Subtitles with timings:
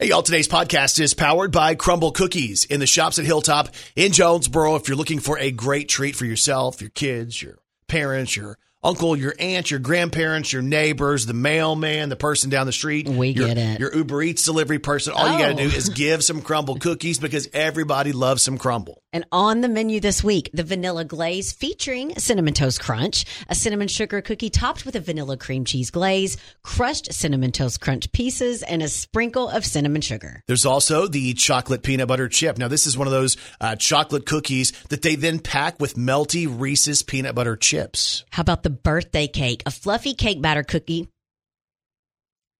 [0.00, 0.22] Hey, y'all.
[0.22, 4.76] Today's podcast is powered by Crumbl Cookies in the shops at Hilltop in Jonesboro.
[4.76, 9.16] If you're looking for a great treat for yourself, your kids, your parents, your uncle,
[9.16, 13.08] your aunt, your grandparents, your neighbors, the mailman, the person down the street.
[13.08, 13.80] We your, get it.
[13.80, 15.12] Your Uber Eats delivery person.
[15.14, 15.68] All you got to Oh.
[15.68, 18.94] do is give some Crumbl cookies because everybody loves some Crumbl.
[19.12, 23.88] And on the menu this week, the vanilla glaze featuring cinnamon toast crunch, a cinnamon
[23.88, 28.82] sugar cookie topped with a vanilla cream cheese glaze, crushed cinnamon toast crunch pieces, and
[28.82, 30.42] a sprinkle of cinnamon sugar.
[30.46, 32.58] There's also the chocolate peanut butter chip.
[32.58, 36.46] Now, this is one of those uh, chocolate cookies that they then pack with melty
[36.46, 38.24] Reese's peanut butter chips.
[38.30, 39.62] How about the birthday cake?
[39.66, 41.08] A fluffy cake batter cookie.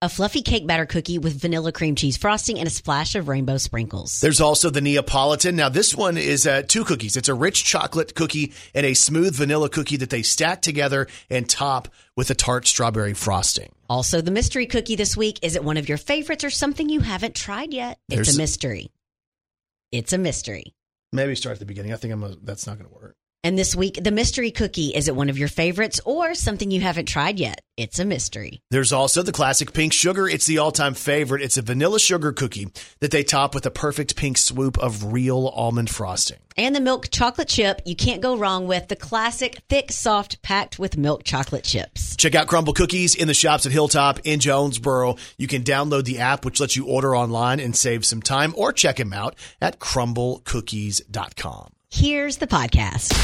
[0.01, 3.57] A fluffy cake batter cookie with vanilla cream cheese frosting and a splash of rainbow
[3.59, 4.21] sprinkles.
[4.21, 5.57] There's also the Neapolitan.
[5.57, 7.17] Now, this one is uh, two cookies.
[7.17, 11.49] It's a rich chocolate cookie and a smooth vanilla cookie that they stack together and
[11.51, 13.73] top with a tart strawberry frosting.
[13.91, 15.41] Also, the mystery cookie this week.
[15.43, 17.99] Is it one of your favorites or something you haven't tried yet?
[18.09, 18.93] It's There's- a mystery.
[19.91, 20.75] It's a mystery.
[21.13, 21.93] Maybe start at the beginning.
[21.93, 23.17] I think I'm a, that's not going to work.
[23.45, 24.89] And this week, the mystery cookie.
[24.89, 27.61] Is it one of your favorites or something you haven't tried yet?
[27.77, 28.61] It's a mystery.
[28.71, 30.29] There's also the classic pink sugar.
[30.29, 31.43] It's the all time favorite.
[31.43, 32.67] It's a vanilla sugar cookie
[32.99, 36.39] that they top with a perfect pink swoop of real almond frosting.
[36.57, 37.81] And the milk chocolate chip.
[37.85, 42.17] You can't go wrong with the classic thick, soft, packed with milk chocolate chips.
[42.17, 45.15] Check out Crumbl Cookies in the shops at Hilltop in Jonesboro.
[45.37, 48.73] You can download the app, which lets you order online and save some time, or
[48.73, 51.75] check them out at crumblcookies.com.
[51.91, 53.15] Here's the podcast.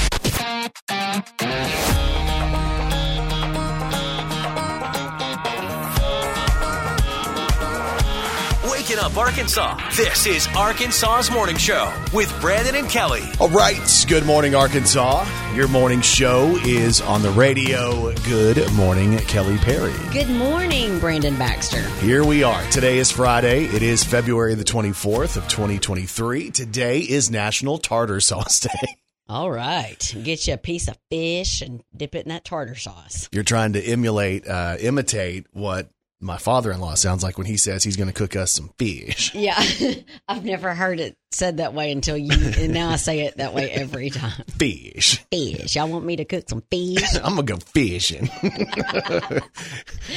[8.84, 9.78] Waking up Arkansas.
[9.96, 13.22] This is Arkansas's morning show with Brandon and Kelly.
[13.40, 14.04] All right.
[14.06, 15.26] Good morning, Arkansas.
[15.54, 18.12] Your morning show is on the radio.
[18.24, 19.94] Good morning, Kelly Perry.
[20.12, 21.80] Good morning, Brandon Baxter.
[22.00, 22.62] Here we are.
[22.70, 23.64] Today is Friday.
[23.64, 26.50] It is February the 24th of 2023.
[26.50, 28.96] Today is National Tartar Sauce Day.
[29.26, 30.14] All right.
[30.22, 33.30] Get you a piece of fish and dip it in that tartar sauce.
[33.32, 35.88] You're trying to emulate, uh, imitate what
[36.24, 39.32] my father-in-law sounds like when he says he's going to cook us some fish.
[39.44, 39.62] Yeah.
[40.28, 43.52] I've never heard it said that way until you, and now I say it that
[43.52, 44.44] way every time.
[44.56, 45.22] Fish.
[45.30, 45.76] Fish.
[45.76, 47.14] Y'all want me to cook some fish?
[47.22, 48.30] I'm gonna go fishing.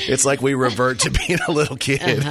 [0.07, 2.23] it's like we revert to being a little kid.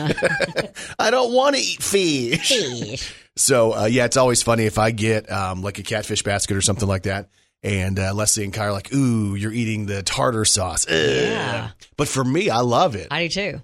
[0.99, 2.49] I don't want to eat fish.
[2.49, 3.15] Fish.
[3.35, 6.63] So uh, yeah, it's always funny if I get um, like a catfish basket or
[6.63, 7.29] something like that,
[7.67, 10.95] and uh, Leslie and Kai are like, "Ooh, you're eating the tartar sauce." Ugh.
[10.95, 11.71] Yeah.
[11.97, 13.09] But for me, I love it.
[13.11, 13.61] I do too.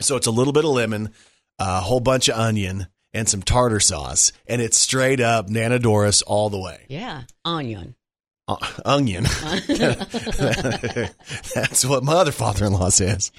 [0.00, 1.10] So it's a little bit of lemon,
[1.58, 6.22] a whole bunch of onion, and some tartar sauce, and it's straight up Nana Doris
[6.22, 6.86] all the way.
[6.88, 7.24] Yeah.
[7.44, 7.94] Onion.
[8.48, 9.24] Uh, onion.
[11.54, 13.30] That's what my other father-in-law says.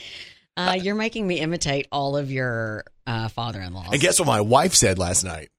[0.56, 3.90] Uh, you're making me imitate all of your uh, father in law.
[3.92, 5.50] And guess what my wife said last night?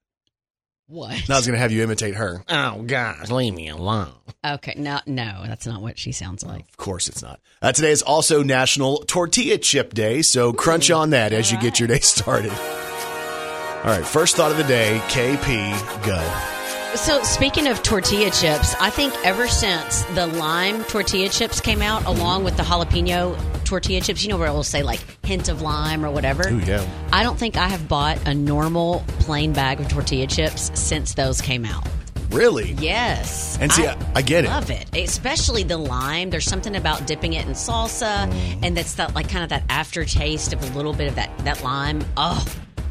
[0.87, 1.11] What?
[1.11, 2.43] And I was going to have you imitate her.
[2.49, 4.11] Oh, gosh, leave me alone.
[4.45, 6.67] Okay, no, no, that's not what she sounds like.
[6.69, 7.39] Of course it's not.
[7.61, 11.79] Uh, today is also National Tortilla Chip Day, so crunch on that as you get
[11.79, 12.51] your day started.
[12.51, 16.56] All right, first thought of the day, KP, go.
[16.97, 22.03] So, speaking of tortilla chips, I think ever since the lime tortilla chips came out,
[22.05, 25.61] along with the jalapeno tortilla chips, you know where it will say like hint of
[25.61, 26.49] lime or whatever.
[26.49, 26.85] Ooh, yeah.
[27.13, 31.39] I don't think I have bought a normal plain bag of tortilla chips since those
[31.39, 31.87] came out.
[32.29, 32.71] Really?
[32.73, 33.57] Yes.
[33.61, 34.49] And see, I- I get it.
[34.49, 34.93] I love it.
[34.93, 36.29] Especially the lime.
[36.29, 38.59] There's something about dipping it in salsa Mm.
[38.63, 41.63] and that's that like kind of that aftertaste of a little bit of that that
[41.63, 42.03] lime.
[42.17, 42.43] Oh,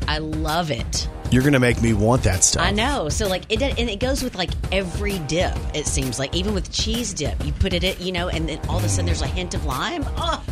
[0.08, 1.08] I love it.
[1.30, 2.64] You're going to make me want that stuff.
[2.64, 3.08] I know.
[3.08, 5.56] So like it and it goes with like every dip.
[5.74, 8.60] It seems like even with cheese dip, you put it in, you know, and then
[8.68, 10.04] all of a sudden there's a hint of lime.
[10.16, 10.42] Oh,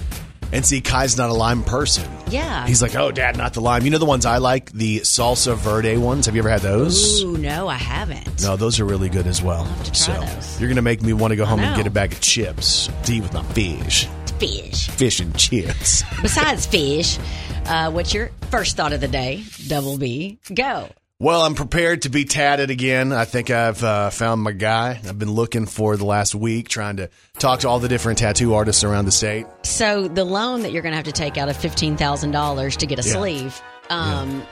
[0.52, 2.10] And see, Kai's not a lime person.
[2.28, 2.66] yeah.
[2.66, 3.84] He's like, oh, dad, not the lime.
[3.84, 4.72] You know the ones I like?
[4.72, 6.26] The salsa verde ones.
[6.26, 7.22] Have you ever had those?
[7.22, 8.42] Ooh, no, I haven't.
[8.42, 9.62] No, those are really good as well.
[9.64, 10.60] have to try so those.
[10.60, 12.90] you're going to make me want to go home and get a bag of chips
[13.04, 14.08] to eat with my fish.
[14.40, 14.88] Fish.
[14.88, 16.02] Fish and chips.
[16.20, 17.16] Besides fish,
[17.66, 19.42] uh, what's your first thought of the day?
[19.66, 20.38] Double B.
[20.54, 20.88] Go.
[21.20, 23.12] Well, I'm prepared to be tatted again.
[23.12, 25.00] I think I've uh, found my guy.
[25.08, 27.08] I've been looking for the last week, trying to
[27.38, 29.46] talk to all the different tattoo artists around the state.
[29.64, 32.76] So the loan that you're going to have to take out of fifteen thousand dollars
[32.78, 33.14] to get a Yeah.
[33.14, 33.62] sleeve.
[33.90, 34.46] Um,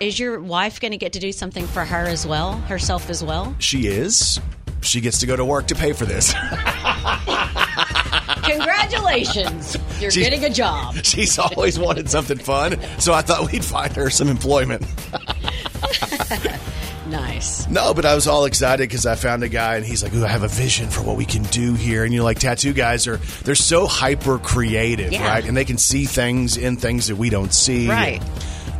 [0.00, 3.24] Is your wife going to get to do something for her as well, herself as
[3.24, 3.54] well?
[3.58, 4.38] She is.
[4.82, 6.34] She gets to go to work to pay for this.
[8.44, 10.94] Congratulations, you're She- getting a job.
[11.04, 14.84] She's always wanted something fun, so I thought we'd find her some employment.
[17.08, 17.68] Nice.
[17.68, 20.24] No, but I was all excited because I found a guy and he's like, "Ooh,
[20.24, 22.72] I have a vision for what we can do here." And you know, like tattoo
[22.72, 25.24] guys are they're so hyper creative, Yeah.
[25.28, 25.44] right?
[25.46, 27.88] And they can see things in things that we don't see.
[27.88, 28.20] Right.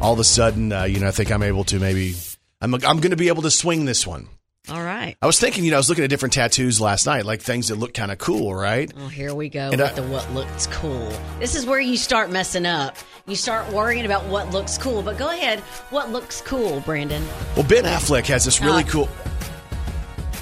[0.00, 2.16] all of a sudden, uh, you know, I think I'm able to maybe
[2.60, 4.26] I'm I'm going to be able to swing this one.
[4.68, 5.16] All right.
[5.22, 7.68] I was thinking, you know, I was looking at different tattoos last night, like things
[7.68, 8.92] that look kind of cool, right?
[8.98, 11.12] Oh, here we go And with I- the what looks cool.
[11.38, 12.96] This is where you start messing up.
[13.26, 15.02] You start worrying about what looks cool.
[15.02, 15.60] But go ahead.
[15.90, 17.24] What looks cool, Brandon?
[17.54, 19.06] Well, Ben Affleck has this really Uh, cool.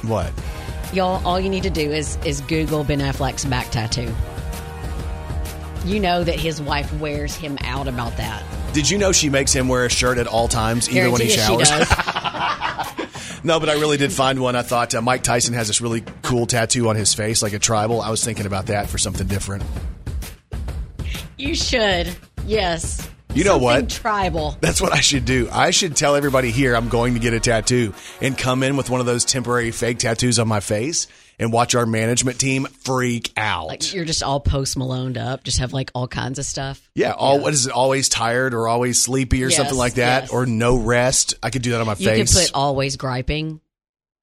[0.04, 0.32] What?
[0.92, 4.14] Y'all, all you need to do is is Google Ben Affleck's back tattoo.
[5.84, 8.42] You know that his wife wears him out about that.
[8.72, 11.28] Did you know she makes him wear a shirt at all times, even when he
[11.28, 11.70] showers?
[13.44, 14.56] No, but I really did find one.
[14.56, 17.58] I thought uh, Mike Tyson has this really cool tattoo on his face, like a
[17.58, 18.00] tribal.
[18.00, 19.62] I was thinking about that for something different.
[21.36, 22.16] you should.
[22.46, 23.06] Yes.
[23.34, 23.90] You know Something what?
[23.90, 24.56] Tribal.
[24.62, 25.48] That's what I should do.
[25.52, 27.92] I should tell everybody here I'm going to get a tattoo
[28.22, 31.06] and come in with one of those temporary fake tattoos on my face
[31.38, 33.66] and watch our management team freak out.
[33.68, 35.44] Like you're just all post Maloned up.
[35.44, 36.88] Just have like all kinds of stuff.
[36.94, 37.72] yeah, all what is it?
[37.72, 40.30] Always tired or always sleepy or Yes, something like that, yes.
[40.32, 41.34] or no rest.
[41.42, 42.34] I could do that on my You face.
[42.34, 43.60] You could put always griping.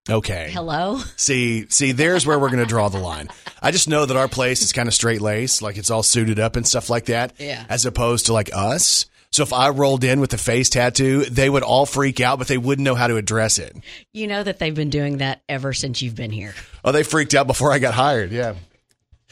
[0.09, 0.49] okay.
[0.51, 0.99] Hello.
[1.15, 3.29] See, see, there's where we're going to draw the line.
[3.61, 6.39] I just know that our place is kind of straight laced, like it's all suited
[6.39, 7.33] up and stuff like that.
[7.37, 7.63] Yeah.
[7.69, 9.05] As opposed to like us.
[9.31, 12.49] So if I rolled in with a face tattoo, they would all freak out, but
[12.49, 13.73] they wouldn't know how to address it.
[14.11, 16.53] You know that they've been doing that ever since you've been here.
[16.83, 18.31] Oh, they freaked out before I got hired.
[18.31, 18.55] Yeah.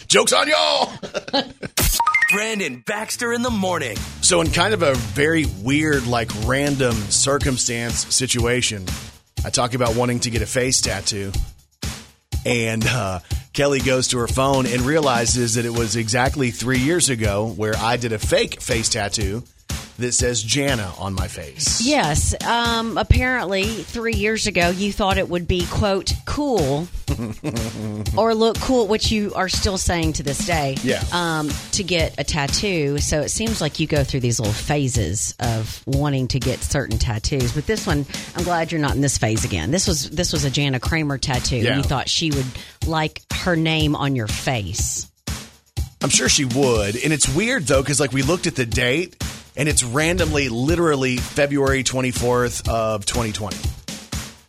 [0.08, 0.94] Joke's on y'all.
[2.32, 3.98] Brandon Baxter in the morning.
[4.22, 8.86] So, in kind of a very weird, like random circumstance situation,
[9.44, 11.34] I talk about wanting to get a face tattoo.
[12.46, 13.20] And uh,
[13.52, 17.76] Kelly goes to her phone and realizes that it was exactly three years ago where
[17.76, 19.44] I did a fake face tattoo
[20.00, 21.86] that says Jana on my face.
[21.86, 22.36] Yes.
[22.44, 26.88] Um, apparently, three years ago, you thought it would be, quote, cool
[28.18, 31.04] or look cool, which you are still saying to this day, Yeah.
[31.12, 32.98] um, to get a tattoo.
[33.00, 36.98] So it seems like you go through these little phases of wanting to get certain
[36.98, 37.52] tattoos.
[37.54, 38.06] But this one,
[38.36, 39.72] I'm glad you're not in this phase again.
[39.72, 41.58] This was this was a Jana Kramer tattoo.
[41.58, 41.78] Yeah.
[41.78, 42.46] You thought she would
[42.88, 45.10] like her name on your face.
[46.02, 46.96] I'm sure she would.
[46.96, 49.22] And it's weird though, because like we looked at the date
[49.56, 53.58] and it's randomly, literally February 24th of 2020.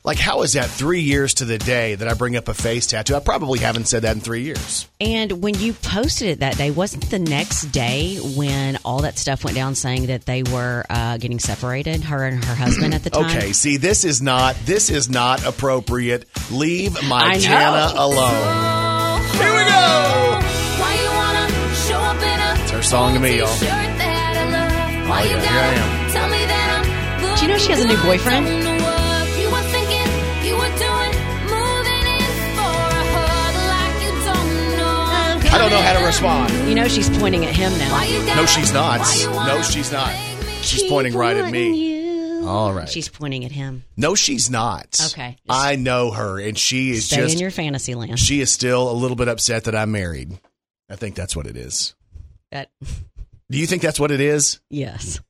[0.02, 2.86] Like, how is that three years to the day that I bring up a face
[2.86, 3.14] tattoo?
[3.16, 4.88] I probably haven't said that in three years.
[4.98, 9.44] And when you posted it that day, wasn't the next day when all that stuff
[9.44, 13.10] went down saying that they were uh, getting separated, her and her husband at the
[13.10, 13.26] time?
[13.26, 16.24] Okay, see, this is not this is not appropriate.
[16.50, 17.40] Leave my I know.
[17.40, 19.20] Jana alone.
[19.32, 20.40] Here we go.
[20.80, 23.89] Why you wanna show up in a It's her song to me, y'all.
[25.10, 25.10] T-shirt that I love?
[25.10, 26.10] Why Oh, you yeah, here I am.
[26.10, 28.46] Tell me that I'm Do you know she has a new boyfriend?
[28.46, 30.08] Tell me what you were thinking,
[30.46, 31.12] you were doing,
[31.50, 35.50] moving in for a hug like you don't know.
[35.50, 36.52] I don't know how to respond.
[36.68, 37.90] You know she's pointing at him now.
[38.36, 39.00] No, she's not.
[39.00, 40.14] why you wanna No, she's not.
[40.62, 41.90] She's pointing right at me.
[42.46, 42.88] All right.
[42.88, 43.84] She's pointing at him.
[43.96, 44.98] No, she's not.
[45.12, 45.36] Okay.
[45.48, 48.18] I know her, and she is Stay just in your fantasy land.
[48.18, 50.38] she is still a little bit upset that I'm married.
[50.88, 51.94] I think that's what it is.
[52.50, 52.70] That,
[53.50, 54.60] Do you think that's what it is?
[54.70, 55.20] yes.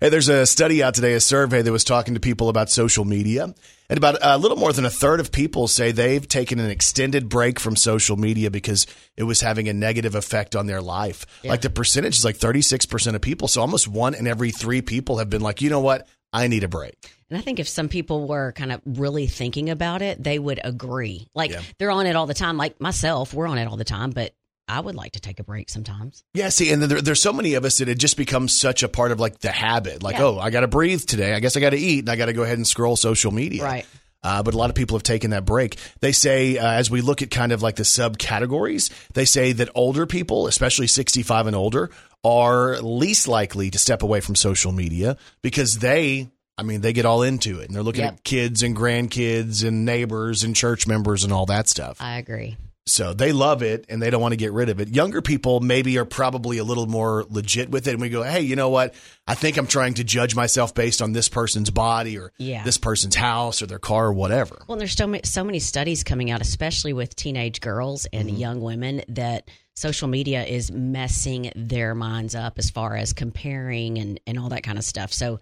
[0.00, 3.04] Hey, there's a study out today, a survey that was talking to people about social
[3.04, 3.52] media.
[3.90, 7.28] And about a little more than a third of people say they've taken an extended
[7.28, 8.86] break from social media because
[9.16, 11.26] it was having a negative effect on their life.
[11.44, 13.48] Like the percentage is like 36% of people.
[13.48, 16.06] So almost one in every three people have been like, you know what?
[16.32, 16.94] I need a break.
[17.28, 20.60] And I think if some people were kind of really thinking about it, they would
[20.62, 21.26] agree.
[21.34, 21.62] Like Yeah.
[21.78, 22.56] they're on it all the time.
[22.56, 24.32] Like myself, we're on it all the time, but
[24.68, 26.22] I would like to take a break sometimes.
[26.34, 28.88] Yeah, see, and there, there's so many of us that it just becomes such a
[28.88, 30.02] part of like the habit.
[30.02, 30.24] Like, Yeah.
[30.24, 31.32] oh, I got to breathe today.
[31.34, 33.32] I guess I got to eat, and I got to go ahead and scroll social
[33.32, 33.64] media.
[33.64, 33.86] Right.
[34.22, 35.76] Uh, but a lot of people have taken that break.
[36.00, 39.68] They say, uh, as we look at kind of like the subcategories, they say that
[39.74, 41.90] older people, especially 65 and older,
[42.24, 47.06] are least likely to step away from social media because they, I mean, they get
[47.06, 48.12] all into it and they're looking Yep.
[48.14, 51.98] at kids and grandkids and neighbors and church members and all that stuff.
[52.00, 52.56] I agree.
[52.90, 54.88] So they love it and they don't want to get rid of it.
[54.88, 57.92] Younger people maybe are probably a little more legit with it.
[57.92, 58.94] And we go, hey, you know what?
[59.26, 62.64] I think I'm trying to judge myself based on this person's body or Yeah.
[62.64, 64.62] this person's house or their car or whatever.
[64.66, 68.28] Well, and there's so many, so many studies coming out, especially with teenage girls and
[68.28, 68.36] Mm-hmm.
[68.38, 74.18] young women, that social media is messing their minds up as far as comparing and,
[74.26, 75.12] and all that kind of stuff.
[75.12, 75.40] So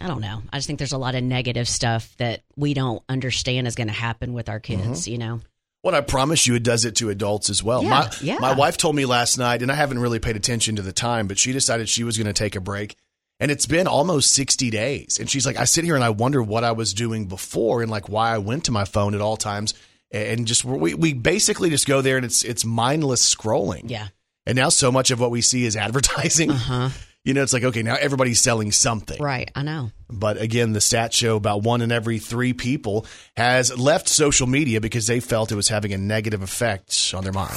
[0.00, 0.42] I don't know.
[0.52, 3.88] I just think there's a lot of negative stuff that we don't understand is going
[3.88, 5.10] to happen with our kids, Mm-hmm.
[5.12, 5.40] you know?
[5.82, 7.82] What I promise you, it does it to adults as well.
[7.82, 8.38] Yeah, my, yeah.
[8.38, 11.26] my wife told me last night, and I haven't really paid attention to the time,
[11.26, 12.96] but she decided she was going to take a break.
[13.40, 15.18] And it's been almost 60 days.
[15.18, 17.90] And she's like, I sit here and I wonder what I was doing before and
[17.90, 19.72] like why I went to my phone at all times.
[20.12, 23.88] And just we, we basically just go there and it's it's mindless scrolling.
[23.88, 24.08] Yeah.
[24.44, 26.50] And now so much of what we see is advertising.
[26.50, 26.90] Uh-huh.
[27.22, 29.20] You know, it's like, okay, now everybody's selling something.
[29.22, 29.90] Right, I know.
[30.08, 33.04] But again, the stats show about one in every three people
[33.36, 37.32] has left social media because they felt it was having a negative effect on their
[37.34, 37.52] mind.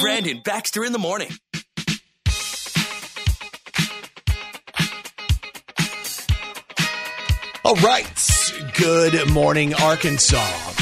[0.00, 1.28] Brandon Baxter in the morning.
[7.64, 8.06] All right.
[8.78, 10.72] Good morning, Arkansas.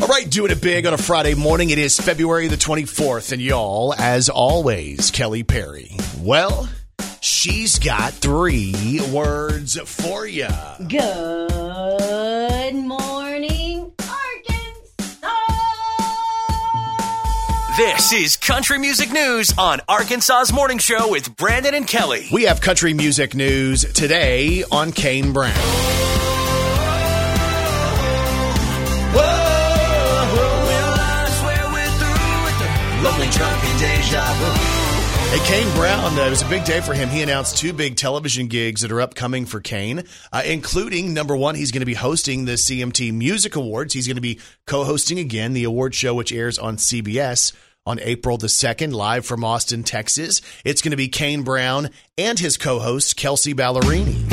[0.00, 1.70] All right, doing it big on a Friday morning.
[1.70, 5.90] It is February the 24th, and y'all, as always, Kelly Perry.
[6.20, 6.68] Well,
[7.20, 10.46] she's got three words for you.
[10.88, 11.50] Good
[17.80, 22.28] This is Country Music News on Arkansas's Morning Show with Brandon and Kelly.
[22.30, 25.54] We have country music news today on Kane Brown.
[35.30, 37.08] Hey, Kane Brown, uh, it was a big day for him.
[37.08, 41.54] He announced two big television gigs that are upcoming for Kane, uh, including number one,
[41.54, 43.94] he's going to be hosting the CMT Music Awards.
[43.94, 47.54] He's going to be co hosting again the award show, which airs on CBS
[47.86, 50.42] on April the 2nd, live from Austin, Texas.
[50.64, 54.28] It's going to be Kane Brown and his co host, Kelsea Ballerini.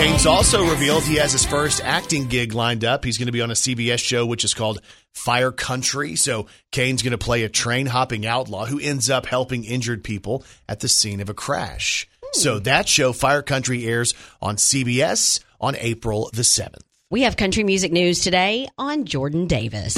[0.00, 3.04] Kane's also revealed he has his first acting gig lined up.
[3.04, 4.80] He's going to be on a CBS show, which is called
[5.12, 6.16] Fire Country.
[6.16, 10.42] So Kane's going to play a train hopping outlaw who ends up helping injured people
[10.66, 12.08] at the scene of a crash.
[12.32, 12.62] So hmm.
[12.62, 16.80] that show, Fire Country, airs on CBS on April the 7th.
[17.12, 19.96] We have country music news today on Jordan Davis.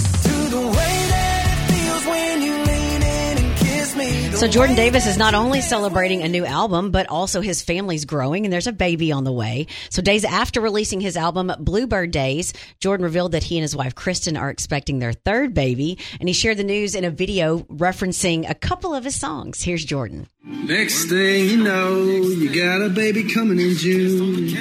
[4.43, 8.45] So Jordan Davis is not only celebrating a new album, but also his family's growing
[8.45, 9.69] and there's a baby on the way.
[9.89, 13.95] So days after releasing his album Bluebird Days, Jordan revealed that he and his wife
[13.95, 18.51] Kristen are expecting their third baby and he shared the news in a video referencing
[18.51, 19.63] a couple of his songs.
[19.63, 20.27] Here's Jordan.
[20.43, 24.57] Next thing you know, you got a baby coming in June.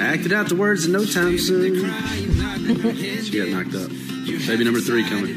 [0.00, 1.74] Acted out the words in no time soon.
[3.24, 3.90] she got knocked up.
[4.46, 5.34] Baby number three coming.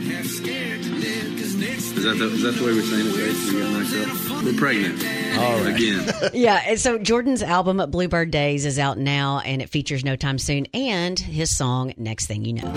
[1.97, 3.11] Is that the, is that the way we're saying it?
[3.11, 3.35] Right?
[3.51, 3.93] You got knocked
[4.29, 4.43] up.
[4.43, 5.03] We're pregnant.
[5.39, 5.75] All right.
[5.75, 6.31] Again.
[6.33, 10.37] Yeah, and so Jordan's album Bluebird Days is out now and it features No Time
[10.37, 12.73] Soon and his song Next Thing You Know.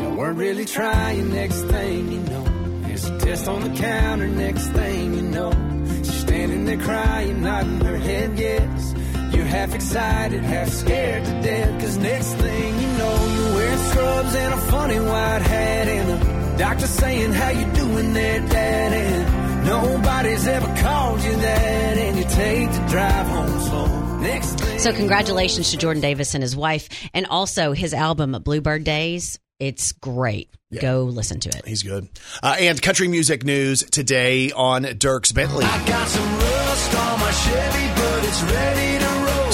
[0.00, 2.44] You weren't really trying, next thing you know.
[2.82, 5.50] There's a test on the counter, next thing you know.
[5.98, 8.94] She's standing there crying, nodding her head yes.
[9.34, 11.80] You're half excited, half scared to death.
[11.80, 15.88] Cause next thing you know, you're wearing scrubs and a funny white hat.
[15.88, 18.92] And the doctor saying, How you doing there, Dad?
[18.92, 21.96] And nobody's ever called you that.
[21.98, 24.18] And you take the drive home slow.
[24.18, 29.38] Next So congratulations to Jordan Davis and his wife and also his album Bluebird Days.
[29.58, 30.50] It's great.
[30.80, 31.66] Go listen to it.
[31.66, 32.08] He's good.
[32.42, 35.64] Uh, and country music news today on Dierks Bentley.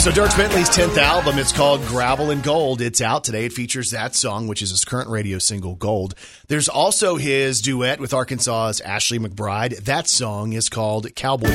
[0.06, 2.80] So Dierks Bentley's 10th album, it's called Gravel and Gold.
[2.80, 3.46] It's out today.
[3.46, 6.14] It features that song, which is his current radio single, Gold.
[6.46, 9.78] There's also his duet with Arkansas's Ashley McBryde.
[9.78, 11.48] That song is called Cowboy.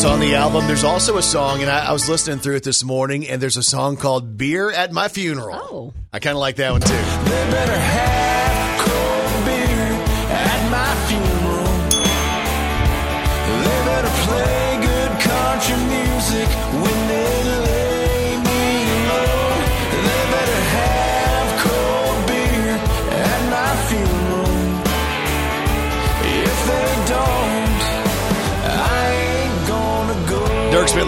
[0.00, 0.66] That's on the album.
[0.66, 3.58] There's also a song, and I, I was listening through it this morning, and there's
[3.58, 5.58] a song called Beer at My Funeral.
[5.60, 5.94] Oh.
[6.10, 8.29] I kind of like that one too.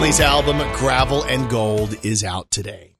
[0.03, 0.09] Go.
[0.09, 2.97] Dierks Bentley's album Gravel and Gold is out today.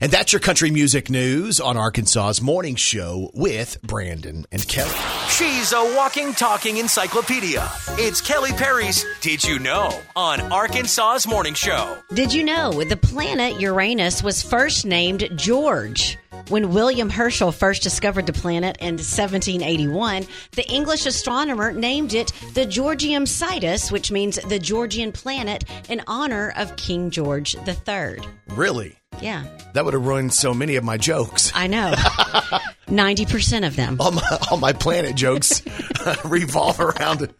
[0.00, 4.94] And that's your country music news on Arkansas's morning show with Brandon and Kelly.
[5.28, 7.68] She's a walking, talking encyclopedia.
[7.98, 11.98] It's Kelly Perry's Did You Know on Arkansas's Morning Show.
[12.14, 16.16] Did you know the planet Uranus was first named George?
[16.48, 22.66] When William Herschel first discovered the planet in 1781, the English astronomer named it the
[22.66, 28.18] Georgium Sidus, which means the Georgian planet, in honor of King George III.
[28.48, 28.96] Really?
[29.20, 31.50] Yeah, That would have ruined so many of my jokes.
[31.54, 31.92] I know.
[32.88, 33.96] 90% of them.
[34.00, 35.62] All my, all my planet jokes
[36.24, 37.34] revolve around it.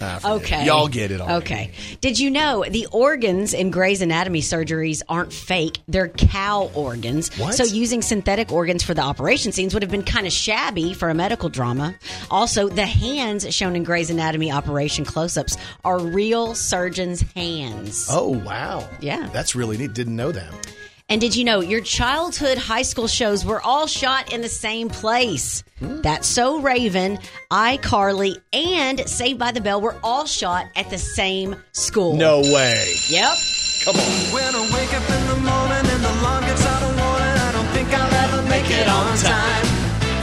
[0.00, 0.34] Ah.
[0.36, 0.64] Okay.
[0.64, 1.38] Y'all get it all.
[1.38, 1.72] Okay.
[2.00, 5.78] Did you know the organs in Grey's Anatomy surgeries aren't fake?
[5.88, 7.36] They're cow organs.
[7.38, 7.54] What?
[7.54, 11.10] So using synthetic organs for the operation scenes would have been kind of shabby for
[11.10, 11.94] a medical drama.
[12.30, 18.06] Also, the hands shown in Grey's Anatomy operation close ups are real surgeons' hands.
[18.10, 18.88] Oh, wow.
[19.00, 19.28] Yeah.
[19.32, 19.92] That's really neat.
[19.92, 20.52] Didn't know that.
[21.10, 24.88] And did you know your childhood high school shows were all shot in the same
[24.88, 25.64] place?
[25.80, 26.02] Hmm.
[26.02, 27.18] That's So Raven,
[27.50, 32.14] iCarly, and Saved by the Bell were all shot at the same school.
[32.14, 32.94] No way.
[33.08, 33.34] Yep.
[33.84, 34.06] Come on.
[34.30, 37.52] When I wake up in the morning and the alarm gets out of warning, I
[37.58, 39.66] don't think I'll ever make it on time.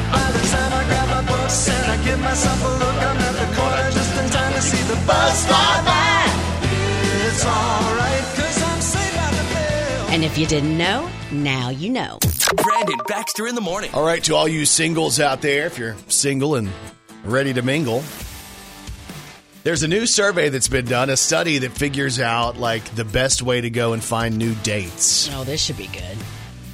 [0.07, 2.76] By the time I grab my books and I give myself a
[10.37, 12.19] if you didn't know, now you know.
[12.61, 13.89] Brandon Baxter in the morning.
[13.95, 16.69] All right, to all you singles out there, if you're single and
[17.23, 18.03] ready to mingle,
[19.63, 23.41] there's a new survey that's been done, a study that figures out like the best
[23.41, 25.27] way to go and find new dates.
[25.33, 26.17] Oh, this should be good.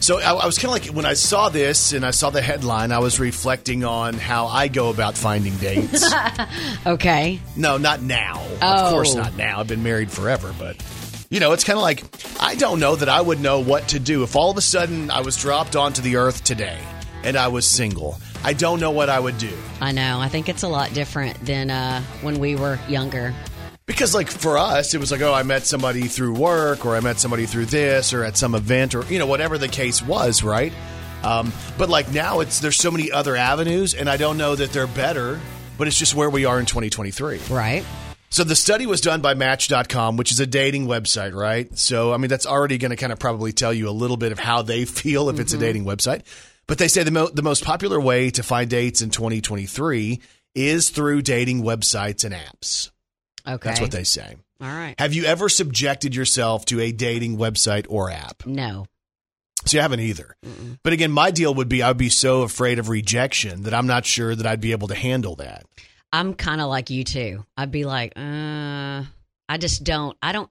[0.01, 2.41] So I, I was kind of like when I saw this and I saw the
[2.41, 6.03] headline, I was reflecting on how I go about finding dates.
[6.85, 7.39] Okay.
[7.55, 8.41] no, not now.
[8.55, 8.89] Of Oh.
[8.89, 9.61] course not now.
[9.61, 10.75] I've been married forever, but
[11.33, 12.03] you know, it's kind of like
[12.39, 15.09] I don't know that I would know what to do if all of a sudden
[15.09, 16.79] I was dropped onto the earth today
[17.23, 18.19] and I was single.
[18.43, 19.51] I don't know what I would do.
[19.81, 20.19] I know.
[20.19, 23.33] I think it's a lot different than uh, when we were younger.
[23.87, 26.99] Because, like, for us, it was like, oh, I met somebody through work, or I
[26.99, 30.41] met somebody through this, or at some event, or, you know, whatever the case was,
[30.41, 30.71] right?
[31.23, 34.71] Um, but, like, now it's there's so many other avenues, and I don't know that
[34.71, 35.39] they're better,
[35.77, 37.39] but it's just where we are in 2023.
[37.49, 37.83] Right.
[38.33, 41.77] So, the study was done by Match.com, which is a dating website, right?
[41.77, 44.31] So, I mean, that's already going to kind of probably tell you a little bit
[44.31, 45.65] of how they feel if it's a mm-hmm.
[45.65, 46.23] dating website.
[46.65, 50.19] But they say the, mo- the most popular way to find dates in 2023
[50.55, 52.89] is through dating websites and apps.
[53.47, 53.69] Okay.
[53.69, 54.35] That's what they say.
[54.59, 54.95] All right.
[54.97, 58.47] Have you ever subjected yourself to a dating website or app?
[58.47, 58.87] No.
[59.67, 60.35] So you haven't either.
[60.81, 64.07] But again, my deal would be I'd be so afraid of rejection that I'm not
[64.07, 65.65] sure that I'd be able to handle that.
[66.13, 67.43] I'm kind of like you too.
[67.57, 69.03] I'd be like, uh,
[69.49, 70.15] I just don't.
[70.21, 70.49] I don't.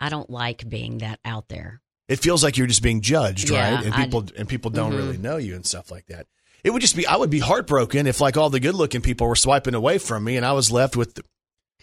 [0.00, 1.80] I don't like being that out there.
[2.06, 3.84] It feels like you're just being judged, Yeah, right?
[3.84, 4.96] And people and people don't Mhm.
[4.96, 6.26] really know you and stuff like that.
[6.64, 9.36] It would just be I would be heartbroken if like all the good-looking people were
[9.36, 11.20] swiping away from me and I was left with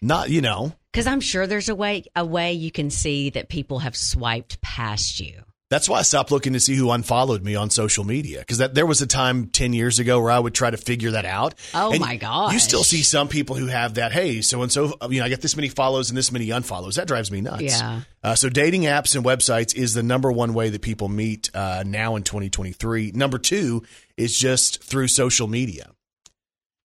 [0.02, 0.74] not, you know.
[0.92, 4.62] Because I'm sure there's a way a way you can see that people have swiped
[4.62, 5.44] past you.
[5.72, 8.76] That's why I stopped looking to see who unfollowed me on social media because that
[8.76, 11.56] there was a time ten years ago where I would try to figure that out.
[11.74, 12.54] Oh And my gosh.
[12.54, 14.12] You still see some people who have that.
[14.12, 16.96] Hey, so and so, you know, I get this many follows and this many unfollows.
[16.96, 17.64] That drives me nuts.
[17.64, 18.02] Yeah.
[18.24, 21.84] Uh, so dating apps and websites is the number one way that people meet uh,
[21.86, 23.14] now in 2023.
[23.16, 23.82] Number two
[24.18, 25.90] is just through social media.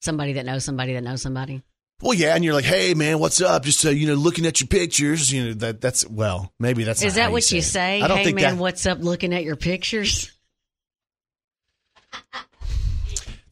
[0.00, 1.62] Somebody that knows somebody that knows somebody.
[2.02, 3.64] Well, yeah, and you're like, hey man, what's up?
[3.64, 5.30] Just uh, you know, looking at your pictures.
[5.32, 7.62] You know that that's well, maybe that's Is not that what you it.
[7.62, 8.00] say?
[8.00, 8.60] I don't hey think man, that.
[8.60, 8.98] what's up?
[9.00, 10.32] Looking at your pictures.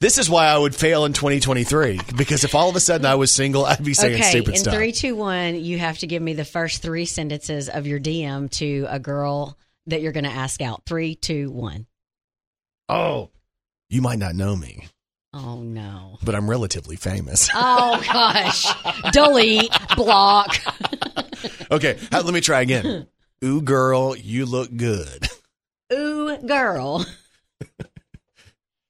[0.00, 3.16] This is why I would fail in 2023 because if all of a sudden I
[3.16, 4.74] was single, I'd be saying okay, stupid in stuff.
[4.74, 8.48] three, two, one, you have to give me the first three sentences of your DM
[8.52, 9.58] to a girl
[9.88, 10.84] that you're going to ask out.
[10.86, 11.86] Three, two, one.
[12.88, 13.30] oh,
[13.90, 14.86] you might not know me,
[15.40, 16.18] Oh no.
[16.24, 17.48] but I'm relatively famous.
[17.54, 18.66] Oh gosh.
[19.12, 19.70] Delete.
[19.96, 20.56] Block.
[21.70, 23.06] okay, let me try again.
[23.44, 25.28] Ooh, girl, you look good.
[25.92, 27.06] Ooh, girl.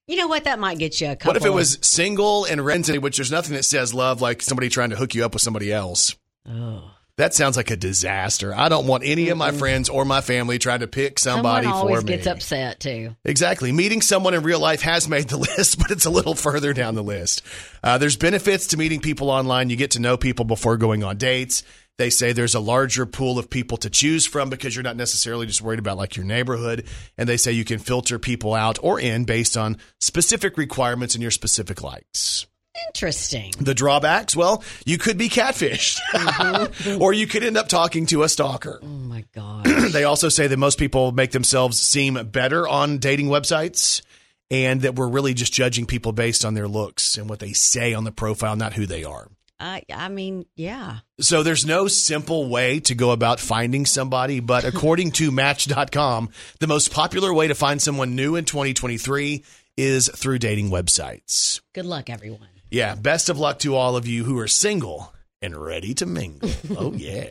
[0.06, 0.44] You know what?
[0.44, 1.30] That might get you a couple.
[1.30, 4.70] What if it was single and rented, which there's nothing that says love like somebody
[4.70, 6.16] trying to hook you up with somebody else?
[6.48, 6.90] Oh.
[7.18, 8.54] That sounds like a disaster.
[8.54, 11.81] I don't want any of my friends or my family trying to pick somebody Someone
[11.81, 12.12] always for me.
[12.12, 13.16] gets upset too.
[13.24, 13.72] Exactly.
[13.72, 16.94] Meeting someone in real life has made the list, but it's a little further down
[16.94, 17.42] the list.
[17.83, 19.68] Uh, there's benefits to meeting people online.
[19.68, 21.64] You get to know people before going on dates.
[21.98, 25.46] They say there's a larger pool of people to choose from because you're not necessarily
[25.46, 26.87] just worried about like your neighborhood.
[27.18, 31.22] And they say you can filter people out or in based on specific requirements and
[31.22, 32.46] your specific likes.
[32.88, 33.52] Interesting.
[33.58, 35.98] The drawbacks, well, you could be catfished
[37.00, 38.80] or you could end up talking to a stalker.
[38.82, 39.66] Oh my god.
[39.88, 44.02] They also say that most people make themselves seem better on dating websites
[44.50, 47.94] and that we're really just judging people based on their looks and what they say
[47.94, 49.28] on the profile, not who they are.
[49.60, 50.98] I I mean, yeah.
[51.20, 56.66] So there's no simple way to go about finding somebody, but according to Match.com, the
[56.66, 59.44] most popular way to find someone new in 2023
[59.76, 61.60] is through dating websites.
[61.72, 62.48] Good luck, everyone.
[62.70, 66.51] Yeah, best of luck to all of you who are single and ready to mingle.
[66.77, 67.29] oh, yeah.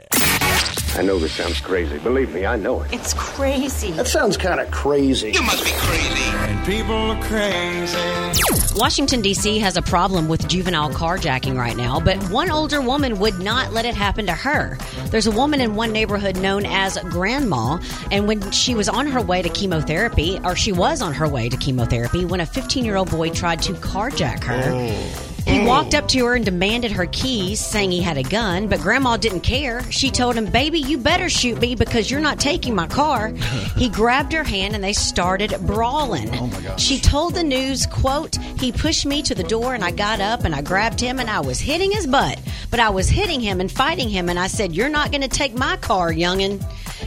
[0.95, 1.99] I know this sounds crazy.
[1.99, 2.93] Believe me, I know it.
[2.93, 3.91] It's crazy.
[3.91, 5.31] That sounds kind of crazy.
[5.31, 6.23] You must be crazy.
[6.23, 8.79] And people are crazy.
[8.79, 9.59] Washington, D.C.
[9.59, 13.85] has a problem with juvenile carjacking right now, but one older woman would not let
[13.85, 14.77] it happen to her.
[15.09, 19.21] There's a woman in one neighborhood known as Grandma, and when she was on her
[19.21, 22.95] way to chemotherapy, or she was on her way to chemotherapy, when a 15 year
[22.95, 24.71] old boy tried to carjack her.
[24.71, 25.33] Oh.
[25.47, 25.65] He mm.
[25.65, 29.15] walked up to her and demanded her keys, saying he had a gun, but Grandma
[29.15, 29.81] didn't care.
[29.89, 33.29] She told him, Baby, you better shoot me because you're not taking my car.
[33.77, 36.29] he grabbed her hand and they started brawling.
[36.35, 36.83] Oh my gosh.
[36.83, 40.43] She told the news, quote, He pushed me to the door and I got up
[40.43, 42.37] and I grabbed him and I was hitting his butt.
[42.69, 45.29] But I was hitting him and fighting him and I said, You're not going to
[45.29, 46.61] take my car, youngin'.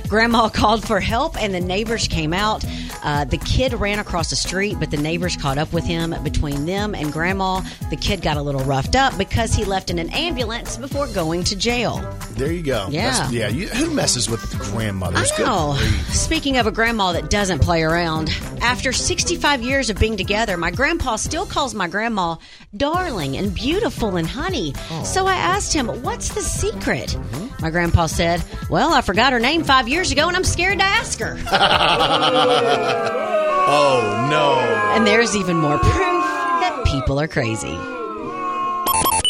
[0.08, 2.64] Grandma called for help and the neighbors came out.
[3.02, 6.14] Uh, the kid ran across the street, but the neighbors caught up with him.
[6.22, 9.98] Between them and Grandma, the kid got a little roughed up because he left in
[9.98, 11.98] an ambulance before going to jail.
[12.32, 12.88] There you go.
[12.90, 13.10] Yeah.
[13.10, 13.48] That's- yeah.
[13.48, 15.30] You, who messes with grandmothers?
[15.38, 15.74] I know.
[16.10, 20.70] Speaking of a grandma that doesn't play around, after 65 years of being together, my
[20.70, 22.36] grandpa still calls my grandma
[22.76, 24.74] darling and beautiful and honey.
[25.04, 27.16] So I asked him, What's the secret?
[27.60, 30.84] My grandpa said, Well, I forgot her name five years ago and I'm scared to
[30.84, 31.36] ask her.
[33.72, 34.58] Oh, no.
[34.96, 37.76] and there's even more proof that people are crazy.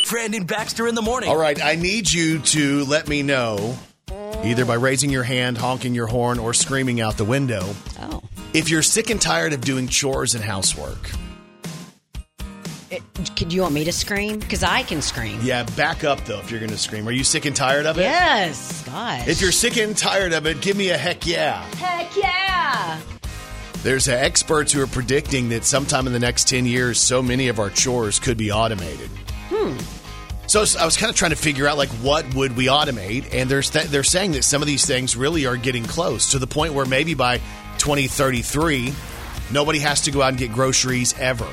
[0.09, 1.29] Brandon Baxter in the morning.
[1.29, 3.77] All right, I need you to let me know,
[4.43, 7.63] either by raising your hand, honking your horn, or screaming out the window,
[8.01, 8.23] Oh.
[8.55, 11.11] if you're sick and tired of doing chores and housework.
[12.91, 13.03] It,
[13.37, 14.39] could you want me to scream?
[14.41, 15.39] Because I can scream.
[15.43, 17.07] Yeah, back up though if you're going to scream.
[17.07, 18.03] Are you sick and tired of it?
[18.03, 18.83] Yes.
[18.85, 19.29] Gosh.
[19.29, 21.63] If you're sick and tired of it, give me a heck yeah.
[21.75, 22.99] Heck yeah.
[23.83, 27.49] There's uh, experts who are predicting that sometime in the next 10 years, so many
[27.49, 29.09] of our chores could be automated.
[29.49, 29.77] Hmm.
[30.47, 33.33] So I was kind of trying to figure out, like, what would we automate?
[33.33, 36.39] And there's th- they're saying that some of these things really are getting close to
[36.39, 37.39] the point where maybe by
[37.79, 38.93] 2033,
[39.53, 41.47] nobody has to go out and get groceries ever.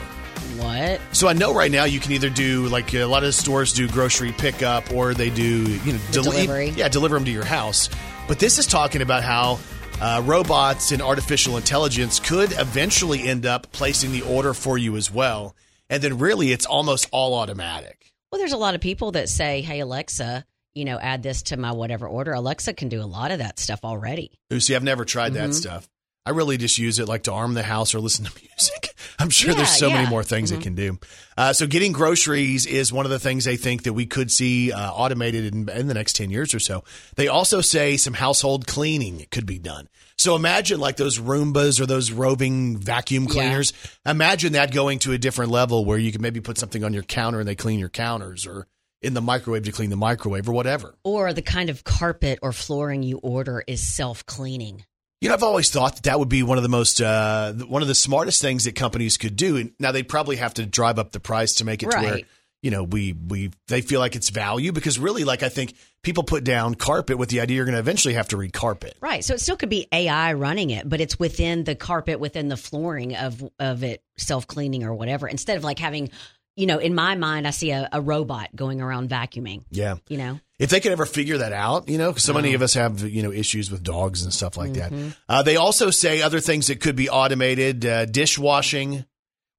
[0.58, 1.00] What?
[1.12, 3.88] So I know right now you can either do like a lot of stores do
[3.88, 6.70] grocery pickup or they do you know deli- delivery.
[6.70, 7.90] Yeah, deliver them to your house.
[8.28, 9.60] But this is talking about how
[10.02, 15.12] uh, robots and artificial intelligence could eventually end up placing the order for you as
[15.12, 15.56] well,
[15.90, 18.14] and then really it's almost all automatic.
[18.32, 21.58] Well, there's a lot of people that say, "Hey Alexa, you know, add this to
[21.58, 24.32] my whatever order." Alexa can do a lot of that stuff already.
[24.54, 25.48] Ooh, see, I've never tried Mm-hmm.
[25.48, 25.90] that stuff.
[26.26, 28.87] I really just use it like to arm the house or listen to music.
[29.20, 29.96] I'm sure Yeah, there's so yeah.
[29.96, 31.00] many more things it can do.
[31.38, 34.72] Uh, so getting groceries is one of the things they think that we could see
[34.72, 36.84] uh, automated in, in the next 10 years or so.
[37.16, 39.88] They also say some household cleaning could be done.
[40.18, 43.30] So imagine like those Roombas or those roving vacuum Yeah.
[43.30, 43.74] cleaners.
[44.06, 47.04] Imagine that going to a different level where you can maybe put something on your
[47.04, 48.66] counter and they clean your counters or
[49.04, 50.96] in the microwave to clean the microwave or whatever.
[51.04, 54.86] Or the kind of carpet or flooring you order is self cleaning.
[55.22, 57.82] You know, I've always thought that that would be one of the most, uh, one
[57.82, 59.58] of the smartest things that companies could do.
[59.58, 62.20] And now they'd probably have to drive up the price to make it to where,
[62.62, 66.24] you know, we we they feel like it's value because really, like I think people
[66.24, 68.94] put down carpet with the idea you're going to eventually have to recarpet.
[69.02, 69.24] Right.
[69.24, 72.58] So it still could be AI running it, but it's within the carpet, within the
[72.58, 75.28] flooring of of it self cleaning or whatever.
[75.28, 76.10] Instead of like having,
[76.58, 79.64] you know, in my mind, I see a, a robot going around vacuuming.
[79.70, 79.96] Yeah.
[80.10, 80.40] You know.
[80.60, 83.08] If they could ever figure that out, you know, 'cause so many of us have,
[83.08, 84.92] you know, issues with dogs and stuff like that.
[85.30, 89.06] Uh, they also say other things that could be automated, uh, dishwashing,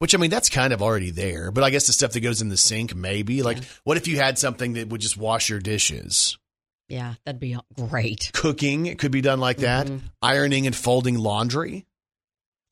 [0.00, 1.52] which I mean, that's kind of already there.
[1.52, 3.42] But I guess the stuff that goes in the sink, maybe.
[3.44, 6.36] Like, what if you had something that would just wash your dishes?
[6.88, 8.30] Yeah, that'd be great.
[8.32, 9.88] Cooking could be done like that.
[10.20, 11.86] Ironing and folding laundry.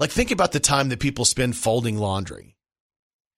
[0.00, 2.55] Like, think about the time that people spend folding laundry.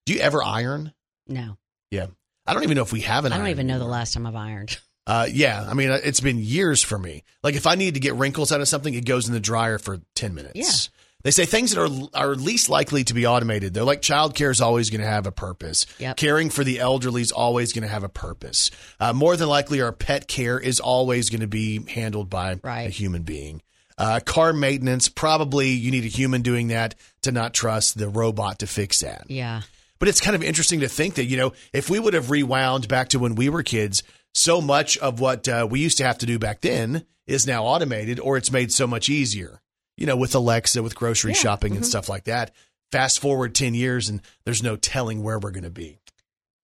[0.08, 0.94] Do you ever iron?
[1.26, 1.58] No,
[1.90, 2.06] Yeah.
[2.46, 4.26] I don't even know if we have an I don't even know the last time
[4.26, 4.78] I've ironed.
[5.06, 7.24] Uh, yeah, I mean, it's been years for me.
[7.42, 9.78] Like if I need to get wrinkles out of something, it goes in the dryer
[9.78, 10.54] for 10 minutes.
[10.54, 11.00] Yeah.
[11.24, 13.72] They say things that are are least likely to be automated.
[13.72, 15.86] They're like childcare is always going to have a purpose.
[15.98, 16.18] Yep.
[16.18, 18.70] Caring for the elderly is always going to have a purpose.
[19.00, 22.88] Uh, more than likely, our pet care is always going to be handled by a
[22.90, 23.62] human being.
[23.96, 28.58] Uh, car maintenance, probably you need a human doing that to not trust the robot
[28.58, 29.24] to fix that.
[29.28, 29.62] Yeah.
[29.98, 32.88] But it's kind of interesting to think that, you know, if we would have rewound
[32.88, 34.02] back to when we were kids,
[34.34, 37.64] so much of what uh, we used to have to do back then is now
[37.64, 39.60] automated or it's made so much easier,
[39.96, 42.52] you know, with Alexa, with grocery shopping and stuff like that.
[42.92, 45.98] Fast forward 10 years and there's no telling where we're going to be.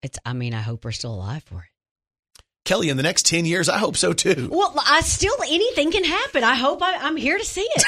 [0.03, 0.19] It's.
[0.25, 1.71] I mean, I hope we're still alive for it.
[2.65, 4.49] Kelly, in the next 10 years, I hope so too.
[4.51, 6.45] Well, I still anything can happen.
[6.45, 7.85] I hope I, I'm here to see it.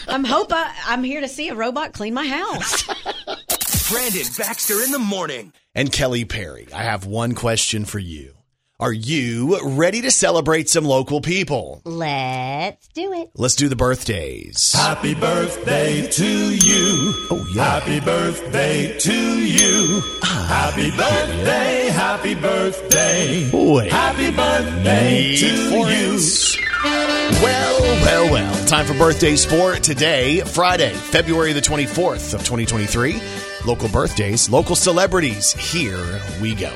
[0.08, 2.88] I'm hope I, I'm here to see a robot clean my house.
[3.90, 5.52] Brandon Baxter in the morning.
[5.74, 8.34] And Kelly Perry, I have one question for you.
[8.78, 11.80] Are you ready to celebrate some local people?
[11.84, 13.30] Let's do it.
[13.34, 14.74] Let's do the birthdays.
[14.74, 17.14] Happy birthday to you.
[17.30, 17.80] Oh, yeah.
[17.80, 20.02] Happy birthday to you.
[20.22, 23.50] Ah, happy birthday, happy birthday.
[23.52, 23.90] Wait.
[23.90, 27.42] Happy birthday Wait to for you.
[27.42, 28.66] Well, well, well.
[28.66, 33.47] Time for birthdays for today, Friday, February the 24th of 2023.
[33.66, 35.52] Local birthdays, local celebrities.
[35.52, 36.72] Here we go.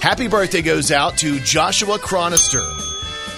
[0.00, 2.64] Happy birthday goes out to Joshua Cronister,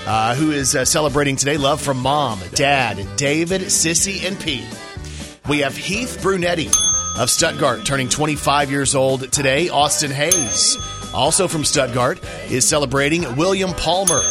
[0.06, 1.56] uh, who is uh, celebrating today.
[1.56, 4.64] Love from mom, dad, David, Sissy, and P.
[5.48, 6.68] We have Heath Brunetti
[7.18, 9.68] of Stuttgart turning 25 years old today.
[9.68, 10.76] Austin Hayes,
[11.14, 13.36] also from Stuttgart, is celebrating.
[13.36, 14.22] William Palmer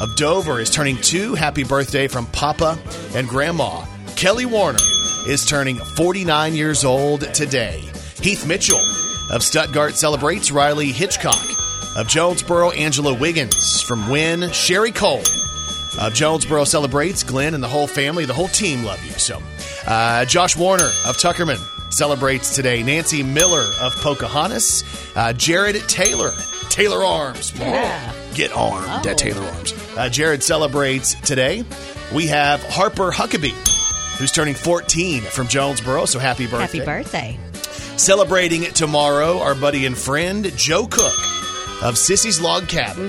[0.00, 1.34] of Dover is turning two.
[1.34, 2.78] Happy birthday from Papa
[3.14, 3.84] and Grandma.
[4.16, 4.78] Kelly Warner
[5.26, 7.89] is turning 49 years old today.
[8.22, 8.80] Heath Mitchell
[9.30, 10.50] of Stuttgart celebrates.
[10.50, 11.40] Riley Hitchcock
[11.96, 12.70] of Jonesboro.
[12.70, 14.50] Angela Wiggins from Wynne.
[14.52, 15.22] Sherry Cole
[16.00, 17.22] of Jonesboro celebrates.
[17.22, 19.12] Glenn and the whole family, the whole team love you.
[19.12, 19.40] So,
[19.86, 21.58] uh, Josh Warner of Tuckerman
[21.92, 22.82] celebrates today.
[22.82, 24.84] Nancy Miller of Pocahontas.
[25.16, 26.32] Uh, Jared Taylor,
[26.68, 27.52] Taylor Arms.
[27.58, 28.12] Yeah.
[28.34, 29.10] Get armed Oh.
[29.10, 29.74] at Taylor Arms.
[29.96, 31.64] Uh, Jared celebrates today.
[32.14, 33.54] We have Harper Huckabee,
[34.18, 36.04] who's turning 14 from Jonesboro.
[36.04, 36.78] So happy birthday.
[36.78, 37.38] Happy birthday.
[38.00, 41.12] Celebrating tomorrow, our buddy and friend Joe Cook
[41.82, 43.08] of Sissy's Log Cabin.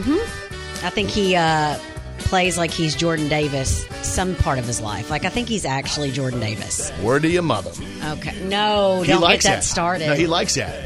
[0.84, 1.78] I think he uh,
[2.18, 5.10] plays like he's Jordan Davis some part of his life.
[5.10, 6.92] Like I think he's actually Jordan Davis.
[7.02, 7.72] Word to your mother.
[8.04, 8.38] Okay.
[8.44, 10.08] No, He don't get likes that started.
[10.08, 10.84] No, he likes that.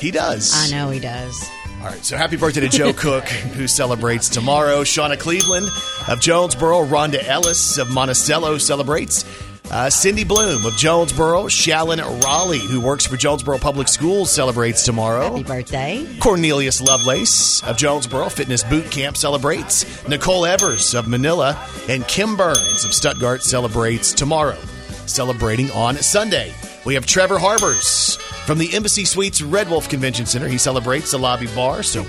[0.00, 0.52] He does.
[0.52, 1.48] I know he does.
[1.82, 4.82] All right, so happy birthday to Joe Cook, who celebrates tomorrow.
[4.82, 5.68] Shauna Cleveland
[6.08, 6.84] of Jonesboro.
[6.84, 9.24] Rhonda Ellis of Monticello celebrates.
[9.70, 11.44] Uh, Cindy Bloom of Jonesboro.
[11.44, 15.30] Shallon Raleigh, who works for Jonesboro Public Schools, celebrates tomorrow.
[15.30, 16.06] Happy birthday.
[16.20, 20.06] Cornelius Lovelace of Jonesboro Fitness Boot Camp celebrates.
[20.08, 21.58] Nicole Evers of Manila.
[21.88, 24.58] And Kim Burns of Stuttgart celebrates tomorrow.
[25.06, 26.54] Celebrating on Sunday.
[26.84, 30.46] We have Trevor Harbers from the Embassy Suites Red Wolf Convention Center.
[30.46, 32.04] He celebrates the lobby bar, so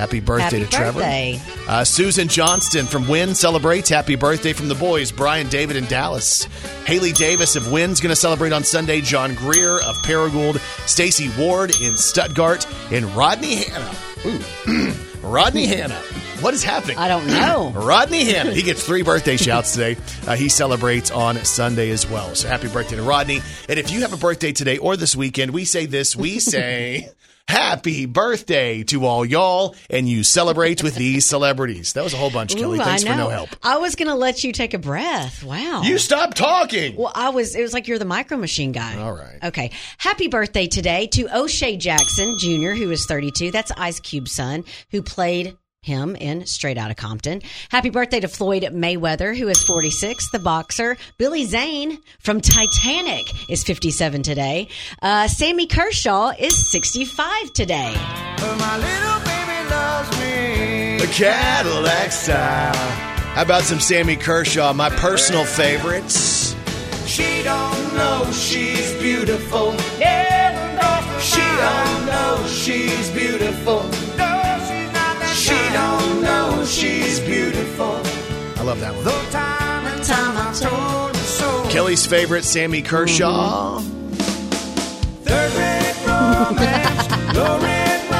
[0.00, 1.02] happy birthday Happy to Trevor.
[1.68, 3.90] Uh, Susan Johnston from Wynne celebrates.
[3.90, 6.44] Happy birthday from the boys, Brian, David, and Dallas.
[6.86, 9.02] Haley Davis of Wynne's going to celebrate on Sunday.
[9.02, 10.58] John Greer of Paragould.
[10.88, 12.66] Stacy Ward in Stuttgart.
[12.90, 13.94] And Rodney Hanna.
[14.24, 14.92] Ooh.
[15.22, 15.96] Rodney Hanna.
[16.40, 16.96] What is happening?
[16.96, 17.70] I don't know.
[17.74, 18.52] Rodney Hanna.
[18.52, 19.98] He gets three birthday shouts today.
[20.26, 22.34] Uh, he celebrates on Sunday as well.
[22.34, 23.42] So happy birthday to Rodney.
[23.68, 26.16] And if you have a birthday today or this weekend, we say this.
[26.16, 27.10] We say
[27.50, 29.74] happy birthday to all y'all.
[29.90, 31.92] And you celebrate with these celebrities.
[31.92, 32.78] That was a whole bunch, Kelly.
[32.78, 33.50] Ooh, Thanks for no help.
[33.62, 35.42] I was going to let you take a breath.
[35.42, 35.82] Wow.
[35.82, 36.96] You stop talking.
[36.96, 37.54] Well, I was.
[37.54, 38.96] It was like you're the micro machine guy.
[39.00, 39.38] All right.
[39.44, 39.70] Okay.
[39.98, 43.50] Happy birthday today to O'Shea Jackson Jr., who is 32.
[43.50, 47.40] That's Ice Cube's son, who played him in Straight Outta Compton.
[47.70, 50.96] Happy birthday to Floyd Mayweather, who is 46, the boxer.
[51.16, 54.68] Billy Zane from Titanic is 57 today.
[55.00, 57.94] Uh, Sammy Kershaw is 65 today.
[57.94, 60.98] My little baby loves me.
[60.98, 62.74] The Cadillac style.
[63.34, 66.54] How about some Sammy Kershaw, my personal favorites?
[67.06, 69.74] She don't know she's beautiful.
[71.20, 73.90] She don't know she's beautiful.
[76.66, 78.00] She don't know she's beautiful.
[78.56, 79.04] I love that one.
[79.04, 81.68] Though time and time I told her so.
[81.70, 83.80] Kelly's favorite, Sammy Kershaw.
[83.80, 84.12] Mm-hmm.
[85.24, 88.10] Third rate romance, low rate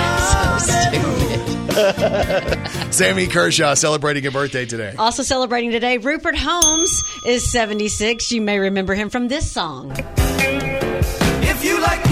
[2.71, 2.93] rendezvous.
[2.93, 4.95] Sammy Kershaw celebrating a birthday today.
[4.99, 8.33] Also celebrating today, Rupert Holmes is 76.
[8.33, 9.93] You may remember him from this song.
[11.43, 12.03] If you like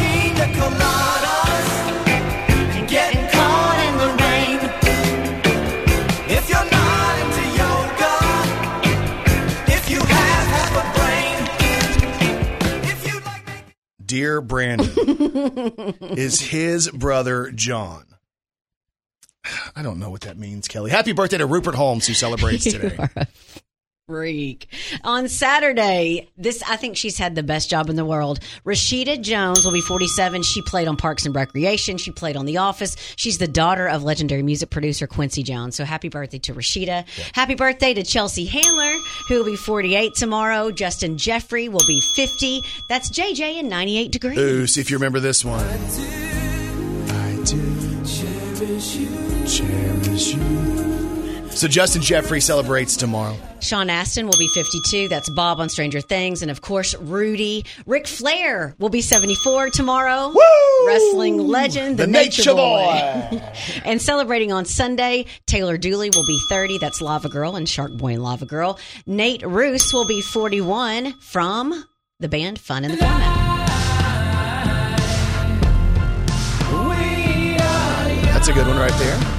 [14.09, 14.89] Dear Brandon,
[16.01, 18.07] is his brother John.
[19.77, 20.91] I don't know what that means, Kelly.
[20.91, 22.97] Happy birthday to Rupert Holmes, who celebrates today.
[24.09, 24.69] Freak.
[25.05, 28.41] On Saturday, this I think she's had the best job in the world.
[28.65, 30.43] Rashida Jones will be 47.
[30.45, 31.99] She played on Parks and Recreation.
[31.99, 32.97] She played on The Office.
[33.17, 35.77] She's the daughter of legendary music producer Quincy Jones.
[35.77, 37.05] So happy birthday to Rashida.
[37.35, 38.95] Happy birthday to Chelsea Handler,
[39.29, 40.71] who will be 48 tomorrow.
[40.71, 42.63] Justin Jeffre will be 50.
[42.89, 44.39] That's JJ in 98 degrees.
[44.39, 45.61] Ooh, see if you remember this one.
[45.61, 51.08] I do cherish you, cherish you.
[51.51, 53.37] So Justin Jeffre celebrates tomorrow.
[53.61, 55.09] Sean Astin will be 52.
[55.09, 56.43] That's Bob on Stranger Things.
[56.43, 57.65] And of course, Rudy.
[57.87, 60.29] Ric Flair will be 74 tomorrow.
[60.29, 60.87] Woo!
[60.87, 63.29] Wrestling legend, the, The Nature, Nature Boy.
[63.31, 63.43] Boy.
[63.85, 66.79] and celebrating on Sunday, Taylor Dooley will be 30.
[66.79, 68.79] That's Lava Girl and Shark Boy and Lava Girl.
[69.07, 71.85] Nate Ruess will be 41 from
[72.21, 73.49] the band Fun in the Format.
[78.49, 79.38] That's a good one right there.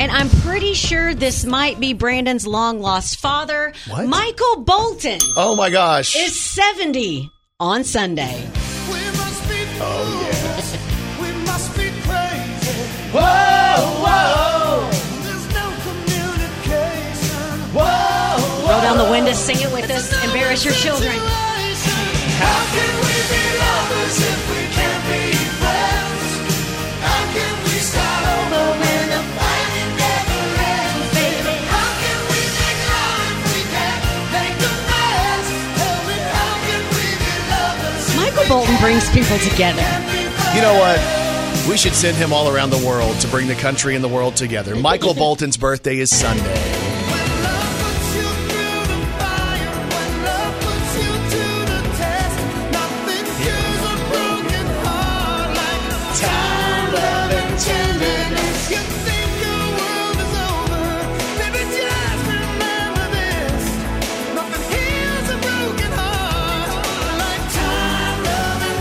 [0.00, 4.06] And I'm pretty sure this might be Brandon's long lost father, What?
[4.06, 5.18] Michael Bolton.
[5.36, 6.14] Oh my gosh.
[6.16, 8.48] Is 70 on Sunday.
[9.80, 10.78] oh yeah.
[18.68, 21.16] Roll down the window, sing it with us, embarrass your children.
[38.48, 39.82] Bolton brings people together.
[40.54, 40.98] You know what?
[41.68, 44.36] We should send him all around the world to bring the country and the world
[44.36, 44.74] together.
[44.74, 46.87] Michael Bolton's birthday is Sunday.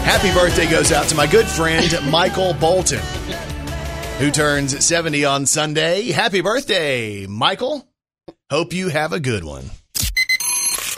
[0.08, 3.04] Happy birthday goes out to my good friend Michael Bolton,
[4.20, 6.12] who turns 70 on Sunday.
[6.12, 7.86] Happy birthday, Michael.
[8.50, 9.70] Hope you have a good one.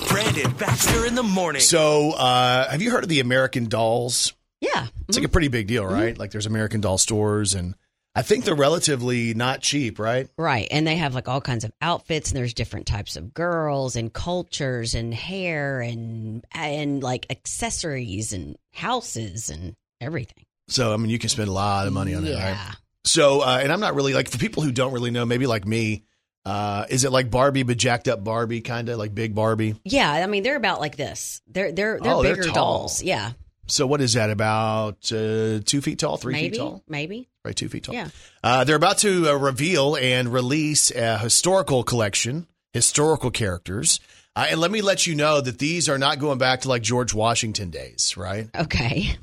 [0.10, 1.60] Brandon Baxter in the morning.
[1.60, 4.34] So, uh, have you heard of the American Dolls?
[4.62, 4.86] Yeah.
[5.08, 6.16] It's like a pretty big deal, right?
[6.16, 7.74] Like there's American Doll stores, and
[8.20, 10.28] I think they're relatively not cheap, right?
[10.38, 10.68] Right.
[10.72, 14.12] And they have like all kinds of outfits and there's different types of girls and
[14.12, 20.44] cultures and hair and and like accessories and houses and everything.
[20.68, 22.52] So, I mean, you can spend a lot of money on that, yeah.
[22.52, 22.76] right?
[23.06, 25.66] So, uh, and I'm not really like for people who don't really know, maybe like
[25.66, 26.04] me,
[26.44, 29.76] uh, is it like Barbie but jacked up Barbie, kind of like big Barbie?
[29.86, 31.42] Yeah, I mean they're about like this.
[31.48, 33.02] They're they're they're Oh, they're bigger dolls.
[33.02, 33.32] Yeah.
[33.72, 34.30] So, what is that?
[34.30, 36.50] About uh, two feet tall, three maybe.
[36.52, 37.28] feet tall, Maybe.
[37.46, 37.56] right?
[37.56, 37.96] Two feet tall.
[37.96, 38.10] Yeah.
[38.44, 44.00] Uh, they're about to uh, reveal and release a historical collection, historical characters.
[44.36, 46.82] Uh, and let me let you know that these are not going back to like
[46.82, 48.48] George Washington days, right?
[48.56, 49.16] Okay.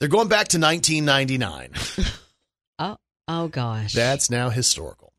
[0.00, 1.72] They're going back to 1999.
[2.78, 2.96] Oh
[3.28, 3.92] oh gosh.
[3.92, 5.12] That's now historical.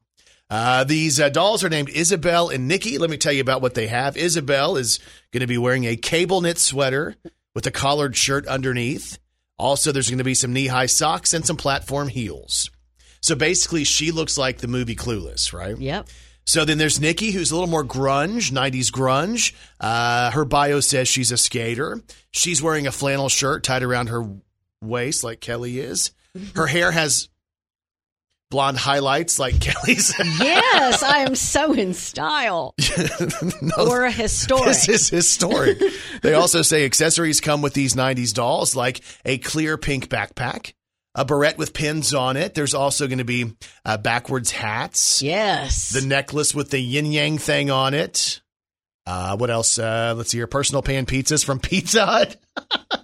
[0.50, 2.98] Uh, these uh, dolls are named Isabel and Nikki.
[2.98, 4.16] Let me tell you about what they have.
[4.18, 5.00] Isabel is
[5.32, 7.16] going to be wearing a cable knit sweater
[7.56, 9.18] with a collared shirt underneath.
[9.58, 12.70] Also, there's going to be some knee high socks and some platform heels.
[13.22, 15.76] So basically, she looks like the movie Clueless, right?
[15.76, 16.10] Yep.
[16.46, 19.54] So then there's Nikki, who's a little more grunge, 90s grunge.
[19.80, 22.02] Uh, her bio says she's a skater.
[22.30, 24.30] She's wearing a flannel shirt tied around her
[24.82, 26.12] waist, like Kelly is.
[26.54, 27.30] Her hair has
[28.56, 30.14] blonde highlights, like Kelly's.
[30.40, 32.74] Yes, I am so in style.
[33.62, 34.66] No, Or a historic.
[34.68, 35.78] This is historic.
[36.22, 40.72] they also say accessories come with these 90s dolls, like a clear pink backpack,
[41.16, 42.54] a barrette with pins on it.
[42.54, 43.54] There's also going to be
[43.84, 45.22] uh, backwards hats.
[45.22, 45.90] yes.
[45.90, 48.42] the necklace with the yin yang thing on it.
[49.06, 49.78] Uh, what else?
[49.78, 50.48] Uh, let's see here.
[50.48, 52.38] Personal pan pizzas from Pizza Hut.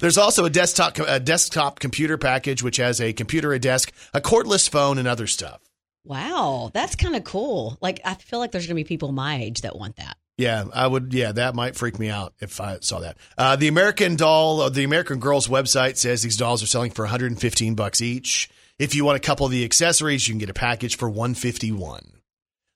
[0.00, 4.20] There's also a desktop a desktop computer package which has a computer, a desk, a
[4.20, 5.60] cordless phone, and other stuff.
[6.04, 7.76] wow, that's kind of cool.
[7.80, 10.16] Like I feel like there's going to be people my age that want that.
[10.36, 11.12] Yeah, I would.
[11.12, 13.16] Yeah, that might freak me out if I saw that.
[13.36, 17.02] Uh, the American Doll, uh, the American Girls website says these dolls are selling for
[17.04, 18.48] 115 bucks each.
[18.78, 22.12] If you want a couple of the accessories, you can get a package for 151.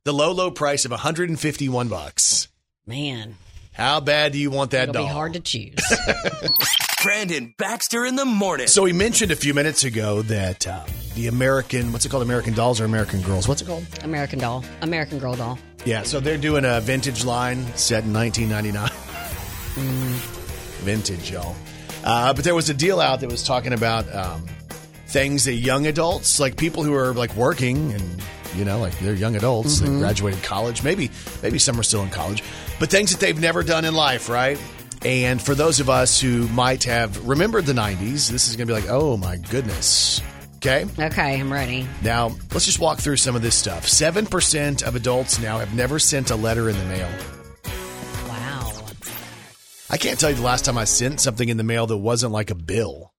[0.04, 2.48] The low, low price of 151 bucks.
[2.84, 3.36] Man,
[3.74, 4.94] How bad do you want that doll?
[4.96, 5.06] it'll doll?
[5.06, 5.76] be hard to choose.
[7.02, 8.68] Brandon Baxter in the morning.
[8.68, 10.84] So we mentioned a few minutes ago that uh,
[11.14, 12.22] the American, what's it called?
[12.22, 13.48] American Dolls or American Girls?
[13.48, 13.84] What's it called?
[14.04, 15.58] American doll, American girl doll.
[15.84, 18.88] Yeah, so they're doing a vintage line set in 1999.
[20.84, 21.56] Vintage, y'all.
[22.04, 24.46] Uh, but there was a deal out that was talking about um,
[25.08, 28.22] things that young adults, like people who are like working and
[28.54, 31.10] you know, like they're young adults, they graduated college, maybe
[31.42, 32.44] maybe some are still in college,
[32.78, 34.58] but things that they've never done in life, right?
[35.04, 38.74] And for those of us who might have remembered the '90s, this is going to
[38.74, 40.20] be like, oh my goodness.
[40.56, 40.86] Okay.
[40.96, 41.88] Okay, I'm ready.
[42.04, 43.84] Now, let's just walk through some of this stuff.
[43.84, 47.08] 7% of adults now have never sent a letter in the mail.
[48.28, 48.72] Wow.
[49.90, 52.30] I can't tell you the last time I sent something in the mail that wasn't
[52.30, 53.12] like a bill.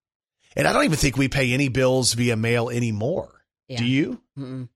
[0.56, 3.44] And I don't even think we pay any bills via mail anymore.
[3.68, 3.80] Yeah.
[3.80, 4.22] Do you?
[4.40, 4.70] Mm-mm.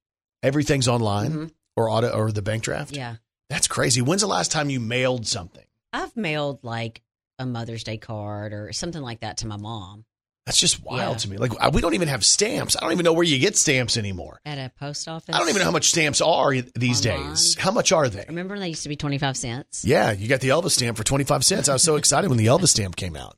[0.44, 1.46] Everything's online mm-hmm.
[1.78, 2.94] or auto or the bank draft?
[2.94, 3.16] Yeah.
[3.50, 4.02] That's crazy.
[4.02, 5.64] When's the last time you mailed something?
[5.94, 7.02] I've mailed like
[7.40, 10.06] a Mother's Day card or something like that to my mom
[10.46, 11.18] That's just wild Yeah.
[11.20, 11.38] to me.
[11.38, 12.76] Like we don't even have stamps.
[12.76, 14.40] I don't even know where you get stamps anymore.
[14.46, 15.36] at a post office.
[15.36, 17.30] I don't even know how much stamps are these Online.
[17.32, 17.56] days.
[17.56, 18.26] How much are they?
[18.28, 19.84] Remember when they used to be 25 cents?
[19.86, 21.70] Yeah, you got the Elvis stamp for 25 cents.
[21.70, 23.36] I was so excited when the Elvis stamp came out.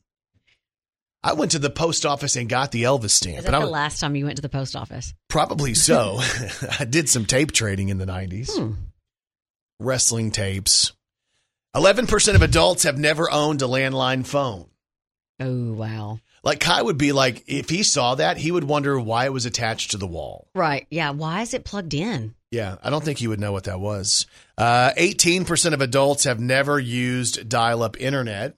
[1.22, 3.39] I went to the post office and got the Elvis stamp.
[3.39, 5.14] Is that the last time you went to the post office?
[5.28, 6.20] probably so.
[6.80, 8.50] I did some tape trading in the 90s.
[8.58, 8.74] Hmm.
[9.80, 10.93] Wrestling tapes.
[11.80, 14.65] 11% of adults have never owned a landline phone.
[15.39, 16.19] Oh, wow.
[16.43, 19.45] Like Kai would be like, if he saw that, he would wonder why it was
[19.45, 20.49] attached to the wall.
[20.53, 20.88] Right.
[20.89, 21.11] Yeah.
[21.11, 22.36] Why is it plugged in?
[22.51, 24.25] Yeah, I don't think he would know what that was.
[24.57, 28.57] Uh, 18% of adults have never used dial up internet.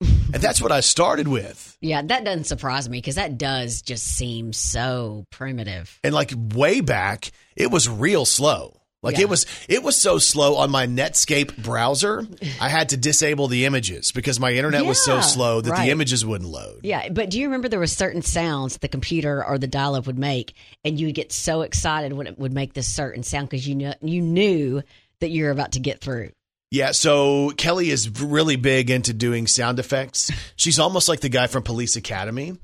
[0.00, 1.78] and that's what I started with.
[1.80, 5.98] Yeah, that doesn't surprise me because that does just seem so primitive.
[6.04, 8.81] And like way back, it was real slow.
[9.02, 9.22] Like Yeah.
[9.22, 12.24] it was it was so slow on my Netscape browser,
[12.60, 15.86] I had to disable the images because my internet was so slow that right.
[15.86, 16.80] the images wouldn't load.
[16.84, 20.18] Yeah, but do you remember there were certain sounds the computer or the dial-up would
[20.18, 23.66] make, and you would get so excited when it would make this certain sound because
[23.66, 24.82] you know you knew
[25.20, 26.30] that you're about to get through.
[26.70, 30.30] Yeah, so Kelly is really big into doing sound effects.
[30.56, 32.56] She's almost like the guy from Police Academy.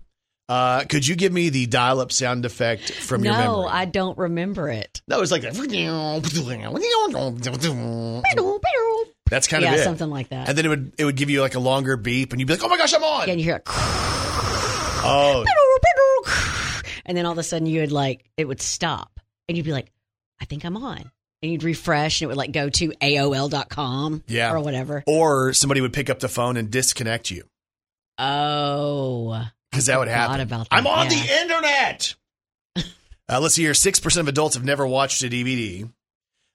[0.49, 3.47] Uh, could you give me the dial-up sound effect from your memory?
[3.47, 3.67] no?
[3.67, 5.03] I don't remember it.
[5.07, 5.55] No, it's like that.
[9.31, 9.85] That's kind yeah, of it.
[9.85, 10.49] something like that.
[10.49, 12.55] And then it would it would give you like a longer beep, and you'd be
[12.55, 13.63] like, "Oh my gosh, I'm on!" Yeah, and you hear it,
[15.05, 15.45] oh,
[17.07, 19.73] and then all of a sudden you would like it would stop, and you'd be
[19.73, 19.93] like,
[20.41, 21.11] "I think I'm on,"
[21.43, 24.53] and you'd refresh, and it would like go to AOL.com, Yeah.
[24.53, 25.05] or whatever.
[25.07, 27.45] or somebody would pick up the phone and disconnect you
[28.19, 30.41] Oh, because that would happen.
[30.41, 31.23] about that, I'm on yeah.
[31.23, 32.15] the internet.
[33.29, 33.75] uh, let's see here.
[33.75, 35.91] Six percent of adults have never watched a DVD.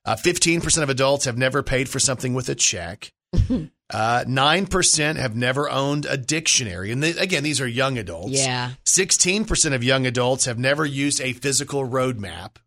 [0.06, 3.12] Uh, Fifteen percent of adults have never paid for something with a check.
[3.94, 8.32] Uh, Nine percent have never owned a dictionary, and they, again, these are young adults.
[8.32, 8.72] yeah.
[8.86, 12.58] 16% of young adults have never used a physical road map.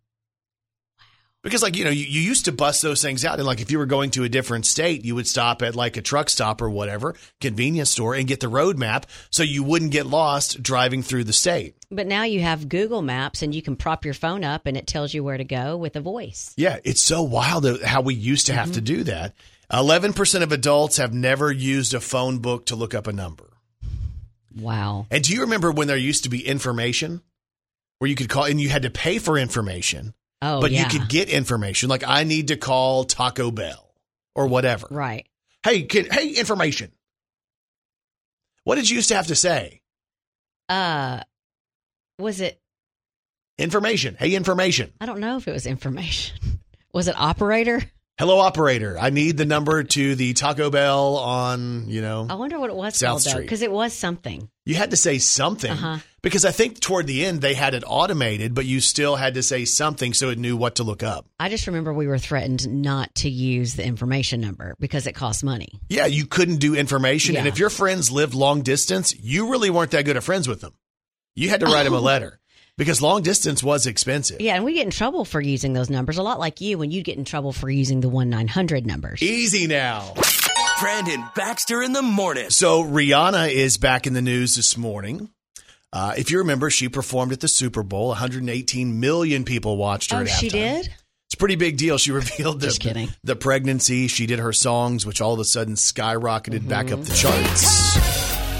[1.46, 3.38] Because, like, you know, you, you used to bust those things out.
[3.38, 5.96] And, like, if you were going to a different state, you would stop at, like,
[5.96, 9.92] a truck stop or whatever, convenience store, and get the road map so you wouldn't
[9.92, 11.76] get lost driving through the state.
[11.88, 14.88] But now you have Google Maps and you can prop your phone up and it
[14.88, 16.52] tells you where to go with a voice.
[16.56, 18.96] Yeah, it's so wild how we used to have to mm-hmm.
[18.96, 19.36] do that.
[19.70, 23.56] 11% of adults have never used a phone book to look up a number.
[24.52, 25.06] Wow.
[25.12, 27.22] And do you remember when there used to be information
[28.00, 30.12] where you could call and you had to pay for information?
[30.42, 30.82] Oh, but yeah.
[30.82, 33.94] you could get information like I need to call Taco Bell
[34.34, 34.86] or whatever.
[34.90, 35.26] Right.
[35.64, 36.92] Hey, kid, hey, information.
[38.64, 39.80] What did you used to have to say?
[40.68, 41.20] Uh,
[42.18, 42.60] was it?
[43.58, 44.16] Information.
[44.18, 44.92] Hey, information.
[45.00, 46.36] I don't know if it was information.
[46.92, 47.82] Was it operator?
[48.18, 48.96] Hello, operator.
[48.98, 52.76] I need the number to the Taco Bell on, you know, I wonder what it
[52.76, 53.42] was South called Street.
[53.42, 54.48] because it was something.
[54.64, 55.98] you had to say something Uh-huh.
[56.26, 59.44] Because I think toward the end they had it automated, but you still had to
[59.44, 61.24] say something so it knew what to look up.
[61.38, 65.44] I just remember we were threatened not to use the information number because it costs
[65.44, 65.68] money.
[65.88, 67.36] Yeah, you couldn't do information.
[67.36, 70.62] And if your friends lived long distance, you really weren't that good of friends with
[70.62, 70.74] them.
[71.36, 72.00] You had to write them a oh.
[72.00, 72.40] letter
[72.76, 74.40] because long distance was expensive.
[74.40, 76.90] Yeah, and we get in trouble for using those numbers a lot like you when
[76.90, 79.22] you get in trouble for using the one nine hundred numbers.
[79.22, 80.12] Easy now.
[80.80, 82.50] Brandon Baxter in the morning.
[82.50, 85.30] So Rihanna is back in the news this morning.
[85.96, 88.08] Uh, if you remember, she performed at the Super Bowl.
[88.08, 90.18] 118 million people watched her.
[90.18, 90.82] Oh, at she halftime.
[90.82, 90.86] did.
[91.28, 91.96] It's a pretty big deal.
[91.96, 93.08] She revealed the, Just kidding.
[93.24, 94.06] the pregnancy.
[94.08, 97.14] She did her songs, which all of a sudden skyrocketed back up the Mm-hmm.
[97.14, 97.96] charts.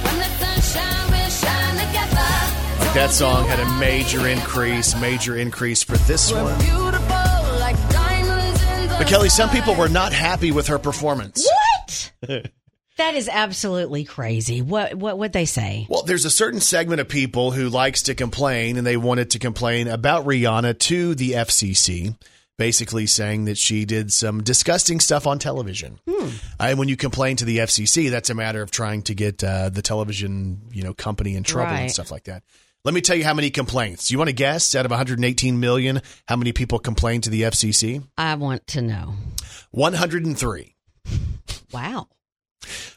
[0.05, 0.25] When the
[0.63, 2.85] sunshine will shine together.
[2.87, 6.59] Like that song had a major increase, major increase for this one.
[6.59, 11.47] Beautiful like diamonds in the But Kelly, some people were not happy with her performance.
[11.47, 12.13] What?
[12.97, 14.63] that is absolutely crazy.
[14.63, 15.87] What what would they say?
[15.89, 19.39] Well, there's a certain segment of people who likes to complain, and they wanted to
[19.39, 22.17] complain about Rihanna to the FCC
[22.59, 25.99] basically saying that she did some disgusting stuff on television.
[26.59, 29.69] And when you complain to the FCC, that's a matter of trying to get uh,
[29.69, 32.43] the television, you know, company in trouble and stuff like that.
[32.85, 34.11] Let me tell you how many complaints.
[34.11, 38.05] You want to guess out of 118 million how many people complained to the FCC?
[38.17, 39.15] I want to know.
[39.73, 40.75] 103.
[41.73, 42.09] Wow.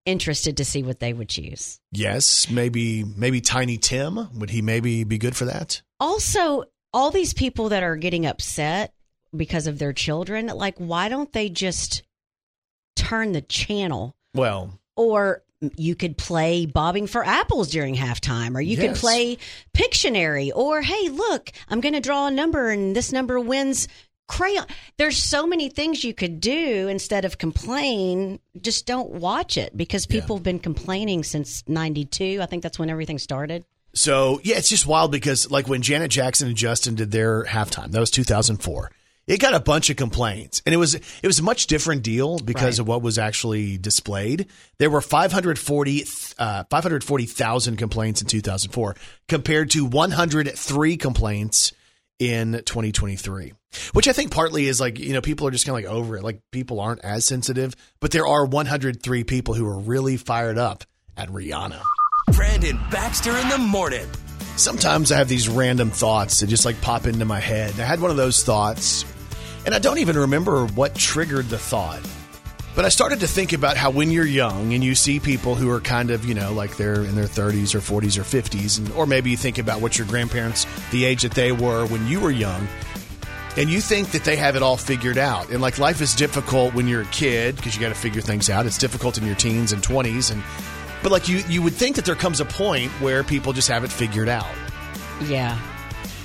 [0.05, 1.79] interested to see what they would choose.
[1.91, 4.29] Yes, maybe maybe Tiny Tim.
[4.39, 5.83] Would he maybe be good for that?
[5.99, 8.95] Also, all these people that are getting upset
[9.36, 12.03] because of their children, like, why don't they just
[12.95, 14.15] turn the channel?
[14.34, 15.43] Well, Or
[15.77, 19.38] you could play Bobbing for Apples during halftime, or you could play
[19.75, 23.88] Pictionary, or hey, look, I'm going to draw a number and this number wins
[24.27, 24.65] crayon.
[24.97, 28.39] There's so many things you could do instead of complain.
[28.59, 32.39] Just don't watch it because people have been complaining since 92.
[32.41, 33.65] I think that's when everything started.
[33.93, 37.91] So yeah, it's just wild because like when Janet Jackson and Justin did their halftime,
[37.91, 38.89] that was 2004.
[39.32, 42.38] It got a bunch of complaints, and it was it was a much different deal
[42.39, 42.79] because Right.
[42.79, 44.47] of what was actually displayed.
[44.77, 46.03] There were 540
[46.38, 48.95] uh, 540,000 complaints in 2004
[49.29, 51.71] compared to 103 complaints
[52.19, 53.53] in 2023.
[53.93, 56.17] Which I think partly is like, you know, people are just kind of like over
[56.17, 56.23] it.
[56.23, 60.84] Like people aren't as sensitive, but there are 103 people who are really fired up
[61.15, 61.82] at Rihanna.
[62.34, 64.05] Brandon Baxter in the morning.
[64.57, 67.79] Sometimes I have these random thoughts that just like pop into my head.
[67.79, 69.05] I had one of those thoughts,
[69.66, 72.01] and I don't even remember what triggered the thought.
[72.74, 75.70] But I started to think about how when you're young and you see people who
[75.72, 78.89] are kind of, you know, like they're in their 30s or 40s or 50s, and,
[78.93, 82.22] or maybe you think about what your grandparents, the age that they were when you
[82.22, 82.68] were young,
[83.57, 85.49] and you think that they have it all figured out.
[85.49, 88.49] And like life is difficult when you're a kid because you got to figure things
[88.49, 88.66] out.
[88.66, 90.41] It's difficult in your teens and 20s, and
[91.03, 93.84] but like you, you would think that there comes a point where people just have
[93.84, 94.47] it figured out.
[95.26, 95.59] Yeah.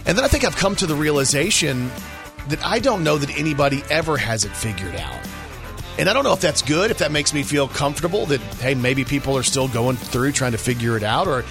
[0.05, 1.91] And then I think I've come to the realization
[2.49, 5.21] that I don't know that anybody ever has it figured out.
[5.99, 8.75] And I don't know if that's good, if that makes me feel comfortable that, hey,
[8.75, 11.43] maybe people are still going through trying to figure it out, or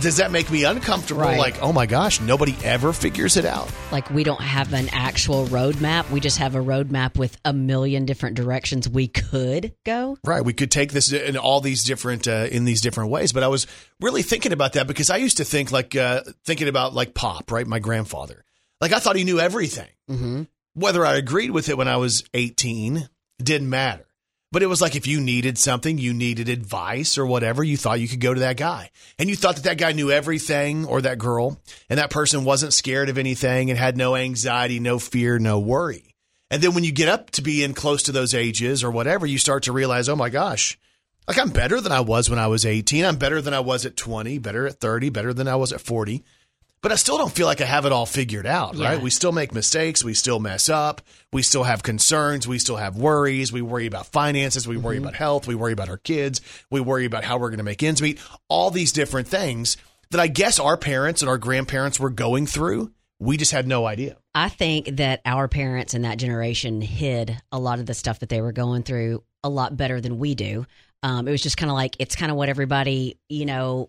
[0.00, 1.22] does that make me uncomfortable?
[1.22, 1.38] Right.
[1.38, 3.72] Like, oh my gosh, nobody ever figures it out.
[3.92, 6.10] Like we don't have an actual roadmap.
[6.10, 10.18] We just have a roadmap with a million different directions we could go.
[10.22, 10.44] Right.
[10.44, 13.32] We could take this in all these different, uh, in these different ways.
[13.32, 13.66] But I was
[14.02, 17.50] really thinking about that because I used to think like, uh, thinking about like Pop,
[17.50, 17.66] right?
[17.66, 18.44] My grandfather.
[18.80, 19.88] Like I thought he knew everything.
[20.10, 20.42] Mm-hmm.
[20.74, 23.08] Whether I agreed with it when I was 18
[23.42, 24.06] didn't matter.
[24.54, 27.98] But it was like if you needed something, you needed advice or whatever, you thought
[27.98, 28.90] you could go to that guy.
[29.18, 31.60] And you thought that that guy knew everything or that girl,
[31.90, 36.14] and that person wasn't scared of anything and had no anxiety, no fear, no worry.
[36.52, 39.38] And then when you get up to being close to those ages or whatever, you
[39.38, 40.78] start to realize, oh my gosh,
[41.26, 43.04] like I'm better than I was when I was 18.
[43.04, 45.80] I'm better than I was at 20, better at 30, better than I was at
[45.80, 46.22] 40
[46.84, 48.90] but I still don't feel like I have it all figured out, Yeah.
[48.90, 49.00] right?
[49.02, 50.04] We still make mistakes.
[50.04, 51.00] We still mess up.
[51.32, 52.46] We still have concerns.
[52.46, 53.50] We still have worries.
[53.50, 54.68] We worry about finances.
[54.68, 55.46] We worry about health.
[55.48, 56.42] We worry about our kids.
[56.70, 58.20] We worry about how we're going to make ends meet.
[58.50, 59.78] All these different things
[60.10, 62.92] that I guess our parents and our grandparents were going through.
[63.18, 64.18] We just had no idea.
[64.34, 68.28] I think that our parents and that generation hid a lot of the stuff that
[68.28, 70.66] they were going through a lot better than we do.
[71.02, 73.88] Um, it was just kind of like it's kind of what everybody, you know,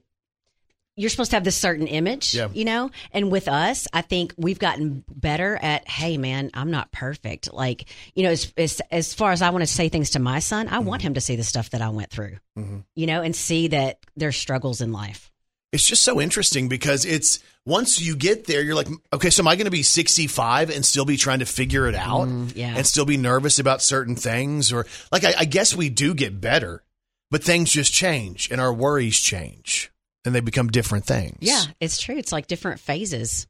[0.96, 2.48] you're supposed to have this certain image, Yeah.
[2.54, 2.90] you know?
[3.12, 7.52] And with us, I think we've gotten better at, hey, man, I'm not perfect.
[7.52, 10.40] Like, you know, as, as, as far as I want to say things to my
[10.40, 11.08] son, I want mm-hmm.
[11.08, 12.80] him to see the stuff that I went through, mm-hmm.
[12.96, 15.32] you know, and see that there's struggles in life.
[15.74, 19.50] It's just so interesting because it's once you get there, you're like, okay, so am
[19.50, 22.74] I going to be 65 and still be trying to figure it out mm, yeah.
[22.78, 24.72] and still be nervous about certain things?
[24.72, 26.82] Or like, I, I guess we do get better,
[27.30, 29.92] but things just change and our worries change
[30.26, 31.38] and they become different things.
[31.40, 32.18] Yeah, it's true.
[32.18, 33.48] It's like different phases.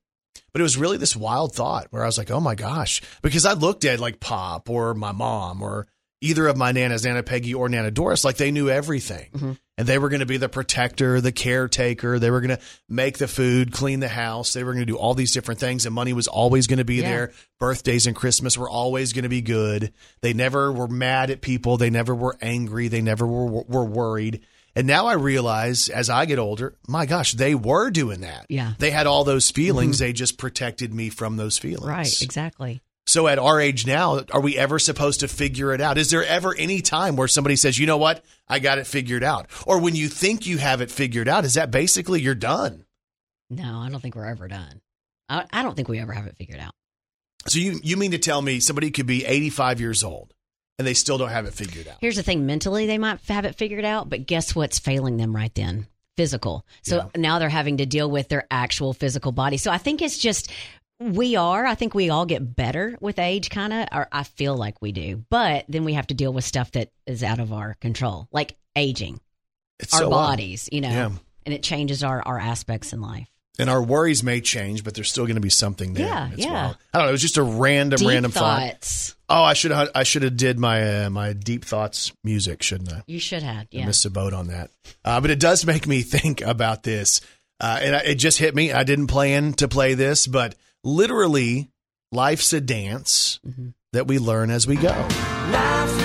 [0.52, 3.46] But it was really this wild thought where I was like, oh my gosh, because
[3.46, 5.88] I looked at like Pop or my mom or
[6.22, 9.30] either of my nanas, Nana Peggy or Nana Doris, like they knew everything.
[9.34, 9.52] Mm-hmm.
[9.78, 12.18] And they were going to be the protector, the caretaker.
[12.18, 14.54] They were going to make the food, clean the house.
[14.54, 15.86] They were going to do all these different things.
[15.86, 17.10] And money was always going to be Yeah.
[17.10, 17.32] there.
[17.60, 19.92] Birthdays and Christmas were always going to be good.
[20.22, 21.76] They never were mad at people.
[21.76, 22.88] They never were angry.
[22.88, 24.42] They never were, were worried.
[24.76, 28.46] And now I realize as I get older, my gosh, they were doing that.
[28.50, 28.74] Yeah.
[28.78, 29.98] They had all those feelings.
[29.98, 30.06] Mm-hmm.
[30.06, 31.88] They just protected me from those feelings.
[31.88, 32.82] Right, exactly.
[33.08, 35.98] So at our age now, are we ever supposed to figure it out?
[35.98, 38.26] Is there ever any time where somebody says, you know what?
[38.50, 39.48] I got it figured out.
[39.66, 42.86] Or when you think you have it figured out, is that basically you're done?
[43.50, 44.82] No, I don't think we're ever done.
[45.30, 46.74] I, I don't think we ever have it figured out.
[47.48, 50.34] So you you mean to tell me somebody could be 85 years old
[50.78, 51.98] and they still don't have it figured out?
[52.02, 55.36] Here's the thing mentally, they might have it figured out, but guess what's failing them
[55.36, 55.88] right then?
[56.18, 56.66] Physical.
[56.82, 57.22] So Yeah.
[57.22, 59.58] now they're having to deal with their actual physical body.
[59.58, 60.52] So I think it's just,
[61.00, 64.56] we are, I think we all get better with age, kind of, or I feel
[64.56, 65.26] like we do.
[65.30, 68.56] But then we have to deal with stuff that is out of our control, like
[68.78, 69.20] aging,
[69.80, 71.12] It's our so bodies, you know, Yeah.
[71.46, 73.28] and it changes our, our aspects in life.
[73.58, 76.08] And our worries may change, but there's still going to be something there.
[76.08, 76.52] Yeah, It's yeah.
[76.66, 76.78] wild.
[76.94, 77.10] I don't know.
[77.10, 79.14] It was just a random, Deep random thought.
[79.30, 79.90] Oh, I should have.
[79.96, 83.04] I should have did my uh, my deep thoughts music, shouldn't I?
[83.08, 83.68] You should have.
[83.74, 84.72] I missed a boat on that.
[85.04, 87.22] Uh, but it does make me think about this,
[87.60, 88.72] uh, and I, it just hit me.
[88.74, 91.70] I didn't plan to play this, but literally,
[92.12, 93.70] life's a dance Mm-hmm.
[93.94, 94.90] that we learn as we go.
[94.90, 95.96] Life's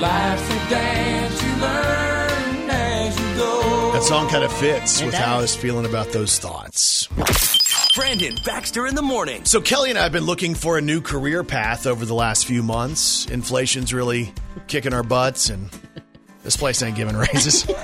[0.00, 3.92] Life's a dance you learn as you go.
[3.92, 7.06] That song kind of fits It with how I was feeling about those thoughts.
[7.94, 9.44] Brandon Baxter in the morning.
[9.44, 12.46] So Kelly and I have been looking for a new career path over the last
[12.46, 13.26] few months.
[13.26, 14.32] Inflation's really
[14.68, 15.68] kicking our butts, and
[16.44, 17.68] this place ain't giving raises.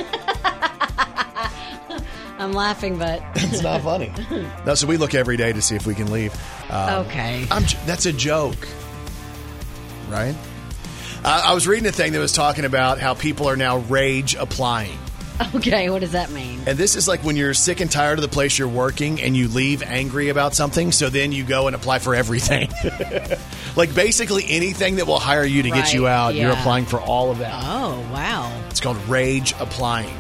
[2.39, 4.13] I'm laughing, but it's not funny.
[4.65, 6.33] No, so we look every day to see if we can leave.
[6.71, 7.47] Um, okay.
[7.51, 8.57] I'm, j- that's a joke,
[10.09, 10.35] right?
[11.27, 14.37] Uh, I was reading a thing that was talking about how people are now rage
[14.37, 14.97] applying.
[15.55, 15.91] Okay.
[15.91, 16.61] What does that mean?
[16.67, 19.37] And this is like when you're sick and tired of the place you're working and
[19.37, 22.71] you leave angry about something, so then you go and apply for everything.
[23.77, 27.01] like basically anything that will hire you to get you Right, out, you're applying for
[27.01, 27.53] all of that.
[27.55, 28.51] Oh, wow.
[28.71, 30.17] It's called rage applying.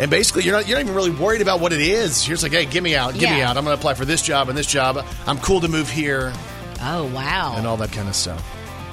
[0.00, 2.26] And basically, you're not you're not even really worried about what it is.
[2.28, 3.56] You're just like, hey, get me out, get me out.
[3.56, 5.04] I'm going to apply for this job and this job.
[5.26, 6.32] I'm cool to move here
[6.82, 7.54] Oh, wow.
[7.56, 8.44] and all that kind of stuff.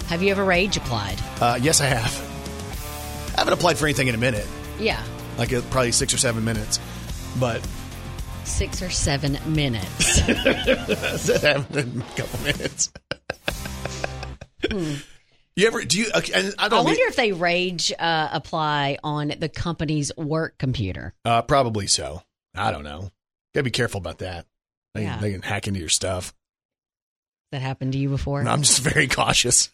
[0.07, 1.17] Have you ever rage applied?
[1.41, 3.33] Uh, yes, I have.
[3.35, 4.47] I haven't applied for anything in a minute,
[4.79, 5.03] Yeah.
[5.37, 6.79] like uh, probably six or seven minutes.
[7.39, 7.65] But
[8.45, 10.21] Six or seven minutes.
[10.27, 12.91] that happened in a couple minutes.
[15.57, 16.07] You ever do you?
[16.15, 20.57] Okay, and I I wonder mean- if they rage uh, apply on the company's work
[20.57, 21.13] computer.
[21.25, 22.21] uh, probably so.
[22.53, 23.09] I don't know.
[23.53, 24.45] Gotta be careful about that.
[24.93, 25.17] They, Yeah.
[25.17, 26.33] they can hack into your stuff.
[27.55, 28.41] That happened to you before?
[28.41, 29.69] I'm just very cautious.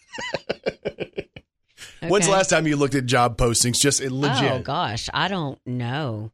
[2.04, 3.80] When's the last time you looked at job postings?
[3.80, 4.52] Just it legit.
[4.52, 6.32] Oh gosh, I don't know.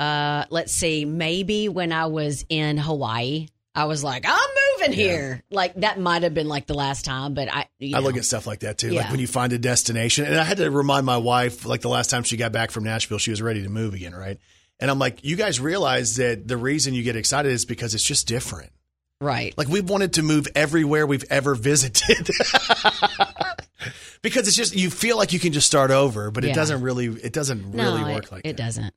[0.00, 1.04] Uh, let's see.
[1.04, 3.46] Maybe when I was in Hawaii,
[3.76, 7.32] I was like, "I'm moving here." Like that might have been like the last time,
[7.32, 7.68] but I.
[7.78, 8.90] You I look at stuff like that too.
[8.90, 11.88] Like when you find a destination, and I had to remind my wife, like the
[11.88, 14.38] last time she got back from Nashville, she was ready to move again, right?
[14.80, 18.02] And I'm like, you guys realize that the reason you get excited is because it's
[18.02, 18.72] just different.
[19.20, 19.56] Right.
[19.56, 22.28] Like we've wanted to move everywhere we've ever visited.
[24.22, 27.06] because it's just you feel like you can just start over, but it doesn't really
[27.06, 28.62] it doesn't no, really it, work like it that.
[28.62, 28.94] doesn't.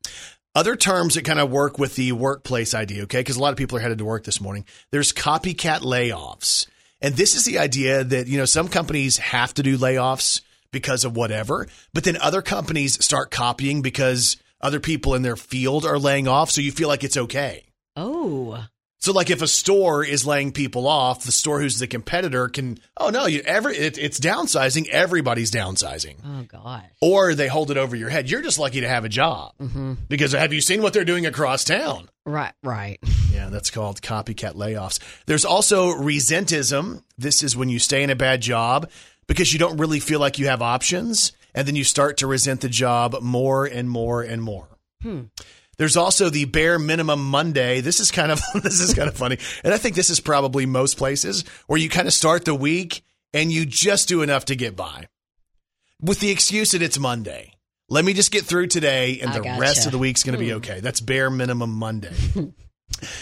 [0.54, 3.22] Other terms that kind of work with the workplace idea, okay?
[3.22, 4.66] Because a lot of people are headed to work this morning.
[4.92, 6.68] There's copycat layoffs.
[7.02, 10.42] And this is the idea that, you know, some companies have to do layoffs
[10.72, 15.86] because of whatever, but then other companies start copying because other people in their field
[15.86, 16.52] are laying off.
[16.52, 17.64] So you feel like it's okay.
[17.96, 18.66] Oh,
[19.02, 22.78] So, like, if a store is laying people off, the store who's the competitor can,
[22.98, 24.88] oh no, you every it, it's downsizing.
[24.90, 26.86] Everybody's downsizing, oh gosh.
[27.02, 28.30] or they hold it over your head.
[28.30, 29.94] You're just lucky to have a job Mm-hmm.
[30.08, 32.10] because have you seen what they're doing across town?
[32.26, 33.00] Right, right.
[33.32, 35.00] Yeah, that's called copycat layoffs.
[35.26, 37.02] There's also resentism.
[37.18, 38.92] This is when you stay in a bad job
[39.26, 42.62] because you don't really feel like you have options, and then you start to resent
[42.62, 44.68] the job more and more and more.
[45.82, 47.82] There's also the bare minimum Monday.
[47.82, 50.68] This is kind of this is kind of funny, and I think this is probably
[50.68, 53.02] most places where you kind of start the week
[53.34, 55.08] and you just do enough to get by,
[56.00, 57.56] with the excuse that it's Monday.
[57.90, 59.60] Let me just get through today, and I the gotcha.
[59.60, 60.58] rest of the week's going to be hmm.
[60.58, 60.82] okay.
[60.82, 62.14] That's bare minimum Monday.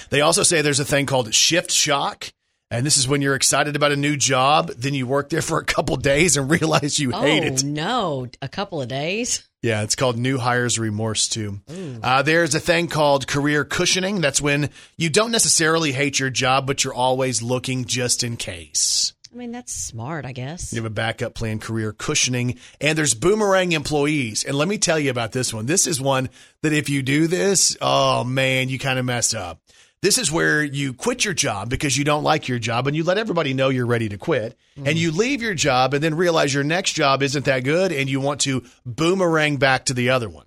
[0.10, 2.30] They also say there's a thing called shift shock.
[2.72, 5.60] And this is when you're excited about a new job, then you work there for
[5.60, 7.64] a couple days and realize you Oh hate it.
[7.64, 9.49] no, a couple of days.
[9.62, 11.60] Yeah, it's called new hires remorse too.
[12.02, 14.22] Uh, there's a thing called career cushioning.
[14.22, 19.14] That's when you don't necessarily hate your job, but you're always looking just in case.
[19.32, 20.74] I mean, that's smart, I guess.
[20.74, 24.44] You have a backup plan, career cushioning, and there's boomerang employees.
[24.44, 25.68] And let me tell you about this one.
[25.68, 26.30] This is one
[26.64, 29.60] that if you do this, oh man, you kind of mess up.
[30.02, 33.04] This is where you quit your job because you don't like your job and you
[33.04, 34.58] let everybody know you're ready to quit.
[34.78, 34.88] Mm-hmm.
[34.88, 38.10] And you leave your job and then realize your next job isn't that good and
[38.10, 40.46] you want to boomerang back to the other one.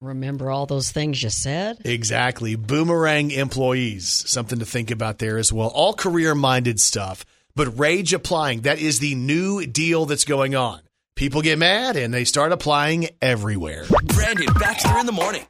[0.00, 1.78] Remember all those things you said?
[1.84, 2.54] Exactly.
[2.54, 4.24] Boomerang employees.
[4.26, 5.68] Something to think about there as well.
[5.68, 7.24] All career minded stuff.
[7.54, 10.80] but Rage Applying, that is the new deal that's going on.
[11.16, 13.84] People get mad and they start applying everywhere.
[14.04, 15.46] Brandon Baxter in the morning.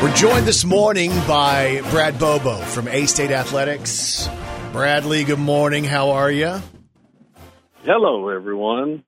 [0.00, 4.28] We're joined this morning by Brad Bobo from A State Athletics.
[4.70, 5.82] Bradley, good morning.
[5.82, 6.62] How are you?
[7.82, 9.02] Hello, everyone.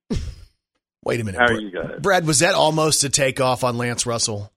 [1.05, 1.41] Wait a minute.
[1.41, 2.01] How are you guys?
[2.01, 4.51] Brad, was that almost a takeoff on Lance Russell?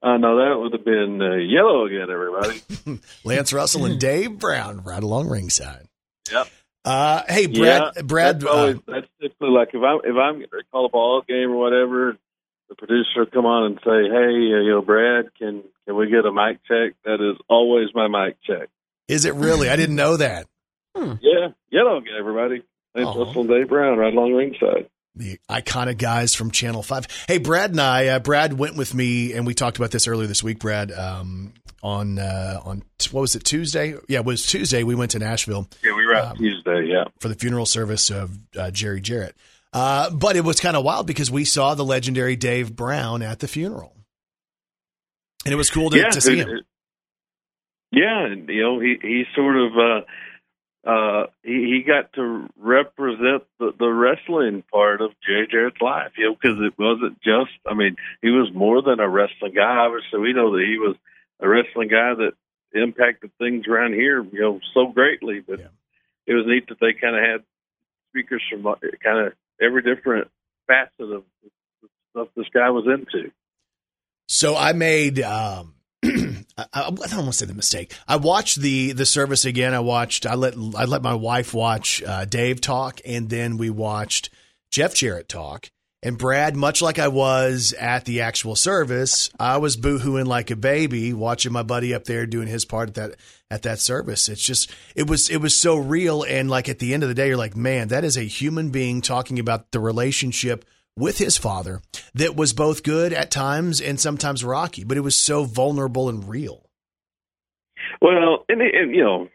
[0.00, 3.00] I know that would have been uh, yellow again, everybody.
[3.24, 5.88] Lance Russell and Dave Brown right along ringside.
[6.30, 6.46] Yep.
[6.84, 7.92] Uh, hey, Brad.
[7.96, 8.40] yeah, Brad.
[8.40, 11.24] That's, always, uh, that's typically like if I'm if I'm ready to call a ball
[11.26, 12.16] game or whatever,
[12.68, 16.08] the producer will come on and say, "Hey, uh, you know, Brad, can can we
[16.10, 18.68] get a mic check?" That is always my mic check.
[19.08, 19.68] is it really?
[19.70, 20.46] I didn't know that.
[20.96, 22.62] Yeah, yellow again, everybody.
[22.94, 23.24] Lance Aw.
[23.24, 24.88] Russell and Dave Brown right along ringside.
[25.14, 27.06] the iconic guys from Channel Five.
[27.28, 28.06] Hey, Brad and I.
[28.08, 30.58] Uh, Brad went with me, and we talked about this earlier this week.
[30.58, 31.52] Brad, um,
[31.82, 33.94] on uh, on what was it Tuesday?
[34.08, 34.82] Yeah, it was Tuesday.
[34.82, 36.86] We went to Nashville Yeah, we were out Um, Tuesday.
[36.88, 37.04] Yeah.
[37.20, 39.36] for the funeral service of uh, Jerry Jarrett.
[39.72, 43.38] Uh, but it was kind of wild because we saw the legendary Dave Brown at
[43.40, 43.94] the funeral,
[45.44, 46.56] and it was cool to, yeah, to see it- him.
[46.58, 46.64] it-
[47.90, 50.00] yeah, and you know, he he sort of uh
[50.90, 56.34] uh he he got to represent the the wrestling part of Jarrett's life, you know,
[56.40, 57.50] because it wasn't just.
[57.66, 59.78] I mean, he was more than a wrestling guy.
[59.86, 60.96] Obviously, we know that he was
[61.40, 62.32] a wrestling guy that
[62.74, 65.40] impacted things around here, you know, so greatly.
[65.40, 65.66] But Yeah.
[66.26, 67.44] it was neat that they kind of had
[68.10, 68.64] speakers from
[69.02, 70.28] kind of every different
[70.66, 73.30] facet of the stuff this guy was into.
[74.28, 75.20] So I made.
[75.20, 77.94] Um, I, I don't want to say the mistake.
[78.06, 79.74] I watched the the service again.
[79.74, 80.26] I watched.
[80.26, 84.30] I let I let my wife watch uh, Dave talk, and then we watched
[84.70, 85.70] Jeff Jarrett talk.
[86.00, 90.56] And Brad, much like I was at the actual service, I was boohooing like a
[90.56, 93.16] baby watching my buddy up there doing his part at that
[93.50, 94.28] at that service.
[94.28, 97.16] It's just it was it was so real, and like at the end of the
[97.16, 100.64] day, you're like, man, that is a human being talking about the relationship
[100.96, 101.80] with his father
[102.14, 106.28] that was both good at times and sometimes rocky, but it was so vulnerable and
[106.28, 106.68] real.
[108.00, 109.28] Well, and, and you know,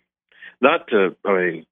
[0.61, 1.65] not to, I mean,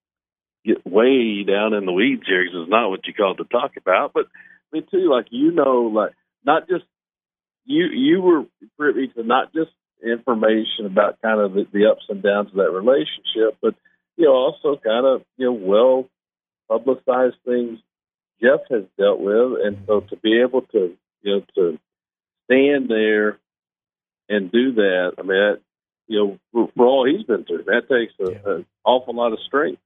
[0.65, 3.77] get way down in the weeds here 'cause it's not what you called to talk
[3.77, 4.27] about, but
[4.73, 6.13] Mean, too, like, you know, like,
[6.45, 6.85] not just,
[7.65, 8.45] you, you were
[8.77, 9.71] privy to not just
[10.03, 13.75] information about kind of the, the ups and downs of that relationship, but,
[14.17, 16.09] you know, also kind of, you know, well
[16.67, 17.79] publicized things
[18.41, 19.59] Jeff has dealt with.
[19.63, 21.79] And so to be able to, you know, to
[22.45, 23.37] stand there
[24.29, 25.59] and do that, I mean, that,
[26.07, 29.39] you know, for, for all he's been through, that takes a, an awful lot of
[29.45, 29.81] strength.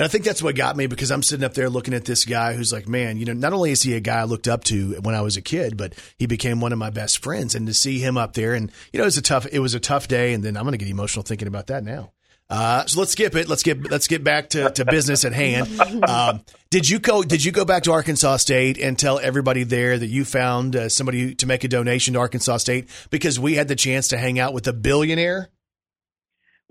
[0.00, 2.24] And I think that's what got me because I'm sitting up there looking at this
[2.24, 4.64] guy who's like, man, you know, not only is he a guy I looked up
[4.64, 7.54] to when I was a kid, but he became one of my best friends.
[7.54, 9.74] And to see him up there, and you know, it was a tough, it was
[9.74, 10.32] a tough day.
[10.32, 12.12] And then I'm going to get emotional thinking about that now.
[12.48, 13.46] Uh, so let's skip it.
[13.46, 15.68] Let's get let's get back to, to business at hand.
[16.08, 16.40] Um,
[16.70, 20.06] did you go Did you go back to Arkansas State and tell everybody there that
[20.06, 23.76] you found uh, somebody to make a donation to Arkansas State because we had the
[23.76, 25.50] chance to hang out with a billionaire?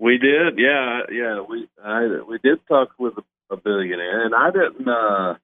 [0.00, 1.40] We did, yeah, yeah.
[1.48, 4.88] We I, we did talk with a, a billionaire, and I didn't.
[4.88, 5.34] uh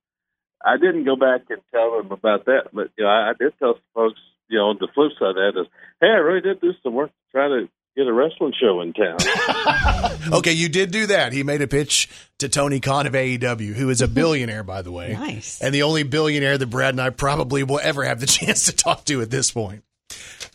[0.65, 3.53] I didn't go back and tell them about that, but you know, I, I did
[3.59, 5.67] tell some folks, you know, on the flip side of that is,
[6.01, 8.93] hey, I really did do some work to try to get a wrestling show in
[8.93, 9.19] town.
[10.33, 11.33] Okay, you did do that.
[11.33, 14.91] He made a pitch to Tony Khan of AEW, who is a billionaire, by the
[14.91, 15.13] way.
[15.27, 15.61] Nice.
[15.61, 18.73] And the only billionaire that Brad and I probably will ever have the chance to
[18.75, 19.85] talk to at this point.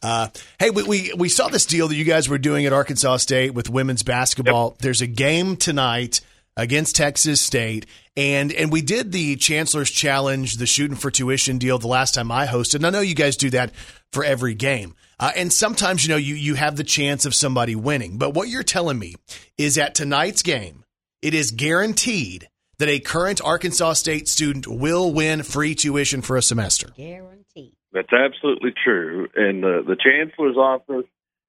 [0.02, 0.30] Uh,
[0.60, 3.54] hey, we, we, we saw this deal that you guys were doing at Arkansas State
[3.54, 4.76] with women's basketball.
[4.80, 6.22] There's a game tonight
[6.58, 7.86] against Texas State.
[8.18, 12.32] And and we did the Chancellor's Challenge, the shooting for tuition deal the last time
[12.32, 12.76] I hosted.
[12.76, 13.72] And I know you guys do that
[14.12, 14.96] for every game.
[15.20, 18.18] Uh, and sometimes, you know, you, you have the chance of somebody winning.
[18.18, 19.16] But what you're telling me
[19.58, 20.84] is at tonight's game,
[21.22, 26.42] it is guaranteed that a current Arkansas State student will win free tuition for a
[26.42, 26.90] semester.
[26.98, 27.76] Guaranteed.
[27.94, 29.28] That's absolutely true.
[29.36, 31.06] And the the chancellor's office,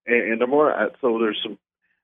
[0.07, 1.59] and, and the more I- so there's some.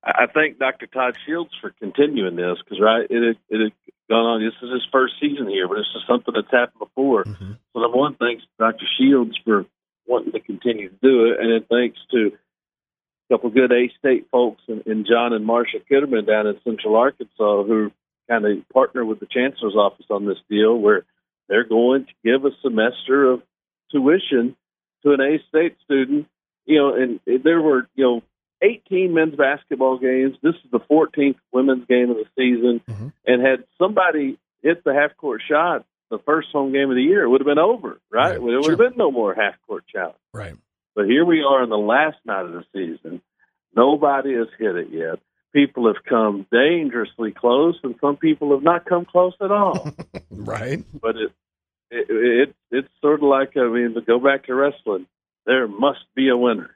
[0.05, 0.87] I thank Dr.
[0.87, 3.73] Todd Shields for continuing this because right, it had, it had
[4.09, 4.45] gone on.
[4.45, 7.25] This is his first season here, but it's just something that's happened before.
[7.25, 7.53] Mm-hmm.
[7.73, 8.87] So number one, thanks to Dr.
[8.97, 9.67] Shields for
[10.07, 12.33] wanting to continue to do it, and then thanks to
[13.29, 16.97] a couple good A State folks and, and John and Marsha Kitterman down in Central
[16.97, 17.91] Arkansas who
[18.29, 21.05] kind of partner with the chancellor's office on this deal where
[21.49, 23.43] they're going to give a semester of
[23.91, 24.57] tuition
[25.03, 26.27] to an A State student.
[26.67, 28.23] You know, and there were you know
[28.63, 30.37] 18 men's basketball games.
[30.43, 33.13] This is the 14th women's game of the season, Mhm.
[33.27, 37.23] and had somebody hit the half court shot the first home game of the year,
[37.23, 38.31] it would have been over, right?
[38.31, 38.33] Right.
[38.33, 38.71] There would Sure.
[38.73, 40.17] have been no more half court challenge.
[40.33, 40.55] Right.
[40.95, 43.21] But here we are in the last night of the season.
[43.77, 45.19] Nobody has hit it yet.
[45.53, 49.89] People have come dangerously close, and some people have not come close at all.
[50.31, 50.83] Right.
[50.99, 51.31] but it,
[51.91, 55.07] it, it it's sort of like I mean, to go back to wrestling,
[55.47, 56.71] there must be a winner.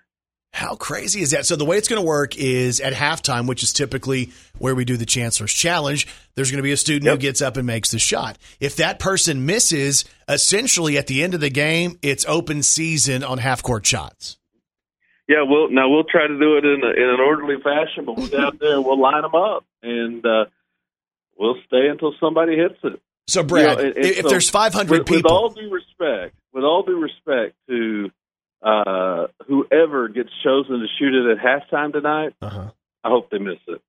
[0.54, 1.46] How crazy is that?
[1.46, 4.84] So the way it's going to work is at halftime, which is typically where we
[4.84, 6.06] do the Chancellor's Challenge.
[6.34, 8.36] There's going to be a student who gets up and makes the shot.
[8.60, 13.38] If that person misses, essentially at the end of the game, it's open season on
[13.38, 14.36] half court shots.
[15.26, 18.16] Yeah, well, now we'll try to do it in, a, in an orderly fashion, but
[18.16, 20.44] we'll out there we'll line them up, and uh,
[21.38, 23.00] we'll stay until somebody hits it.
[23.28, 25.70] So, Brad, You know, and- and if so there's 500 with, with people, all due
[25.70, 28.10] respect, with all due respect to
[28.62, 32.70] uh, whoever gets chosen to shoot it at halftime tonight, uh-huh.
[33.04, 33.80] I hope they miss it.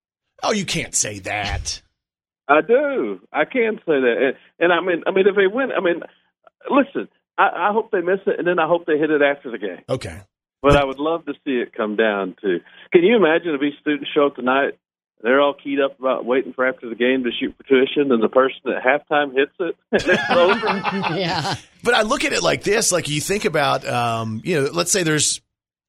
[0.42, 1.82] oh, you can't say that.
[2.48, 3.22] I do.
[3.32, 6.02] I can say that, and, and I mean, I mean, if they win, I mean,
[6.70, 7.08] listen,
[7.38, 9.58] I, I hope they miss it, and then I hope they hit it after the
[9.58, 9.82] game.
[9.88, 10.22] Okay.
[10.62, 12.60] But I would love to see it come down to.
[12.92, 14.78] Can you imagine if these students show up tonight?
[15.24, 18.22] They're all keyed up about waiting for after the game to shoot for tuition, and
[18.22, 20.68] the person at halftime hits it, and it's over.
[21.18, 21.56] yeah.
[21.82, 24.92] But I look at it like this: like you think about, um, you know, let's
[24.92, 25.42] say there's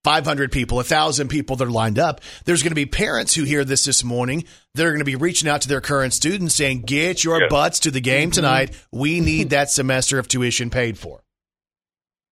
[0.05, 2.21] 500 people, 1,000 people that are lined up.
[2.45, 4.45] There's going to be parents who hear this this morning.
[4.75, 7.49] They're going to be reaching out to their current students saying, "Get your Yeah.
[7.51, 8.81] butts to the game tonight.
[8.93, 11.23] We need that semester of tuition paid for."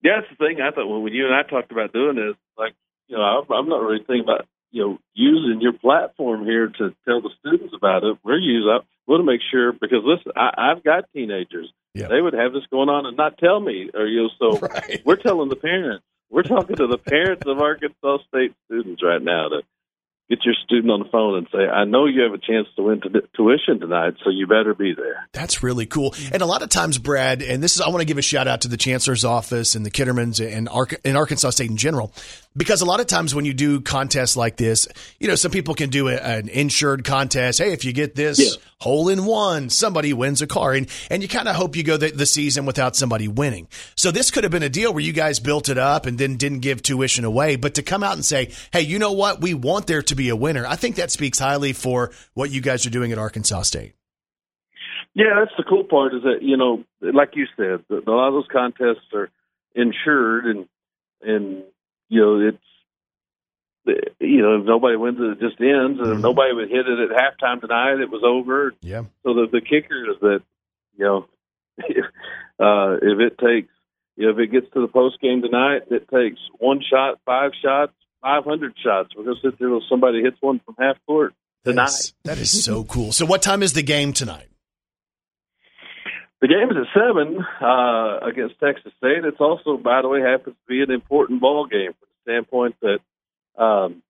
[0.05, 0.61] Yeah, that's the thing.
[0.61, 2.75] I thought well, when you and I talked about doing this, like
[3.09, 6.95] you know, I'm, I'm not really thinking about you know using your platform here to
[7.07, 8.19] tell the students about it.
[8.25, 11.73] We're using I want to make sure because listen, I, I've got teenagers.
[11.95, 12.09] Yeah.
[12.09, 15.03] They would have this going on and not tell me, or you know, so Right.
[15.05, 16.05] we're telling the parents.
[16.31, 19.63] We're talking to the parents of Arkansas State students right now to
[20.35, 22.83] get your student on the phone and say, "I know you have a chance to
[22.83, 26.15] win t- tuition tonight, so you better be there." That's really cool.
[26.33, 28.49] And a lot of times, Brad, and this is, I want to give a shout
[28.49, 32.13] out to the chancellor's office and the Kittermans and Ark- and Arkansas State in general,
[32.57, 34.89] because a lot of times when you do contests like this,
[35.21, 37.59] you know, some people can do a, an insured contest.
[37.59, 38.63] Hey, if you get this Yeah.
[38.81, 41.97] hole in one, somebody wins a car, and and you kind of hope you go
[41.97, 43.69] the, the season without somebody winning.
[43.97, 46.37] So this could have been a deal where you guys built it up and then
[46.37, 49.55] didn't give tuition away, but to come out and say, hey, you know what, we
[49.55, 50.67] want there to be a winner.
[50.67, 53.95] I think that speaks highly for what you guys are doing at Arkansas State.
[55.15, 58.35] Yeah, that's the cool part is that you know, like you said, a lot of
[58.35, 59.31] those contests are
[59.75, 60.67] insured, and
[61.23, 61.65] and
[62.09, 62.59] you know it's
[64.21, 66.23] you know if nobody wins it, it just ends, and if Mhm.
[66.23, 68.73] nobody would hit it at halftime tonight, it was over.
[68.81, 69.05] Yeah.
[69.23, 70.43] So the the kicker is that
[70.97, 71.27] you know
[72.59, 73.73] uh, if it takes
[74.17, 77.53] you know if it gets to the post game tonight, it takes one shot, five
[77.61, 77.93] shots,
[78.23, 79.11] five hundred shots.
[79.17, 81.75] We're gonna sit there until somebody hits one from half court tonight.
[81.77, 83.13] That's- that is so cool.
[83.13, 84.49] So, what time is the game tonight?
[86.41, 89.25] The game is at seven uh, against Texas State.
[89.25, 92.75] It's also, by the way, happens to be an important ball game from the standpoint
[92.83, 94.03] that um,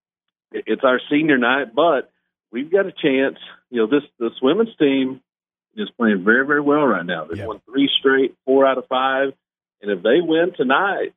[0.51, 2.11] it's our senior night, but
[2.51, 3.37] we've got a chance.
[3.69, 5.21] You know, this this women's team
[5.77, 7.25] is playing very, very well right now.
[7.27, 7.47] They've Yeah.
[7.49, 9.35] won three straight, four out of five,
[9.83, 11.13] and if they win tonight,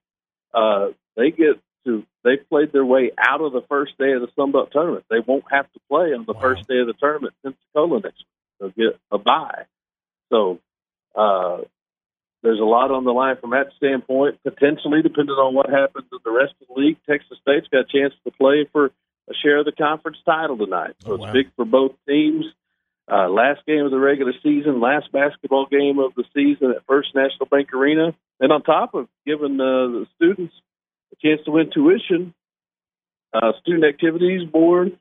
[0.54, 2.06] uh, they get to.
[2.26, 5.06] They played their way out of the first day of the Sun Belt tournament.
[5.10, 6.42] They won't have to play on the Wow.
[6.42, 8.28] first day of the tournament Pensacola next week.
[8.60, 9.66] They'll get a bye.
[10.30, 10.60] So
[11.16, 11.60] uh,
[12.42, 14.40] there's a lot on the line from that standpoint.
[14.44, 17.86] Potentially, depending on what happens in the rest of the league, Texas State's got a
[17.86, 18.86] chance to play for
[19.30, 20.96] a share of the conference title tonight.
[21.06, 22.46] So Oh, it's big for both teams.
[23.08, 27.14] Uh, last game of the regular season, last basketball game of the season at First
[27.14, 30.56] National Bank Arena, and on top of giving uh, the students
[31.12, 32.34] a chance to win tuition,
[33.34, 34.97] uh, Student Activities Board,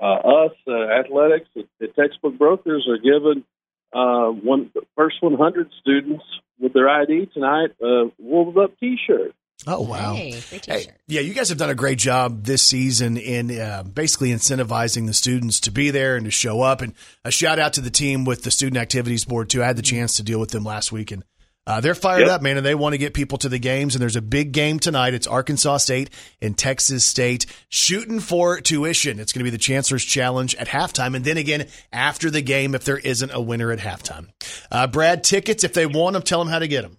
[0.00, 3.44] uh, us, uh, athletics, the, the textbook brokers are giving
[3.92, 6.24] uh, one the first 100 students
[6.58, 9.34] with their ID tonight uh, Wolves Up T-shirt.
[9.66, 10.14] Oh, wow.
[10.14, 10.30] Hey,
[10.66, 15.06] Hey, yeah, you guys have done a great job this season in uh, basically incentivizing
[15.06, 16.80] the students to be there and to show up.
[16.80, 16.94] And
[17.26, 19.62] a shout out to the team with the Student Activities Board, too.
[19.62, 21.24] I had the chance to deal with them last week, and
[21.70, 22.28] uh, they're fired Yep.
[22.30, 23.94] up, man, and they want to get people to the games.
[23.94, 25.14] And there's a big game tonight.
[25.14, 26.10] It's Arkansas State
[26.42, 29.20] and Texas State shooting for tuition.
[29.20, 32.74] It's going to be the Chancellor's Challenge at halftime, and then again after the game
[32.74, 34.28] if there isn't a winner at halftime.
[34.70, 36.96] Uh, Brad, tickets, if they want them, tell them how to get them.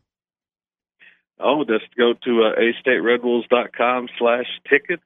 [1.40, 5.02] Oh, just go to uh, astateredwolves.com slash tickets.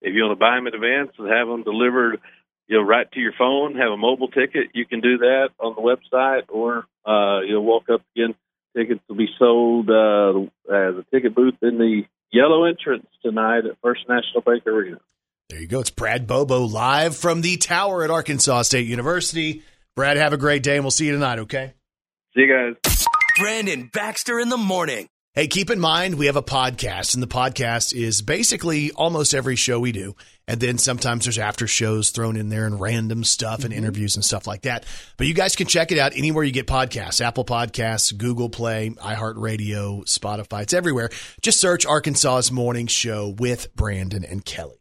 [0.00, 2.20] If you want to buy them in advance and have them delivered,
[2.68, 5.74] you know, right to your phone, have a mobile ticket, you can do that on
[5.74, 8.34] the website, or uh, you'll walk up again.
[8.78, 10.38] Tickets will be sold uh,
[10.72, 14.98] at the ticket booth in the yellow entrance tonight at First National Bank Arena.
[15.48, 15.80] There you go.
[15.80, 19.62] It's Brad Bobo live from the tower at Arkansas State University.
[19.96, 21.72] Brad, have a great day, and we'll see you tonight, okay?
[22.36, 23.04] See you guys.
[23.38, 25.08] Brandon Baxter in the morning.
[25.38, 29.54] Hey, keep in mind we have a podcast, and the podcast is basically almost every
[29.54, 30.16] show we do.
[30.48, 33.78] And then sometimes there's after shows thrown in there and random stuff and mm-hmm.
[33.78, 34.84] interviews and stuff like that.
[35.16, 38.90] But you guys can check it out anywhere you get podcasts Apple Podcasts, Google Play,
[38.90, 40.62] iHeartRadio, Spotify.
[40.62, 41.08] It's everywhere.
[41.40, 44.77] Just search Arkansas's Morning Show with Brandon and Kelly.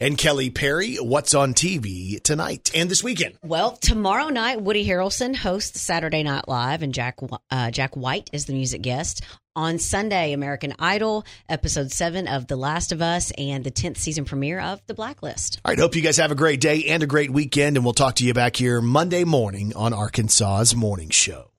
[0.00, 3.36] And Kelly Perry, what's on TV tonight and this weekend?
[3.42, 7.18] Well, tomorrow night, Woody Harrelson hosts Saturday Night Live, and Jack
[7.50, 9.22] uh, Jack White is the music guest.
[9.56, 14.24] On Sunday, American Idol, episode seven of The Last of Us, and the 10th season
[14.24, 15.60] premiere of The Blacklist.
[15.64, 15.78] All right.
[15.78, 17.76] Hope you guys have a great day and a great weekend.
[17.76, 21.53] And we'll talk to you back here Monday morning on Arkansas's Morning Show.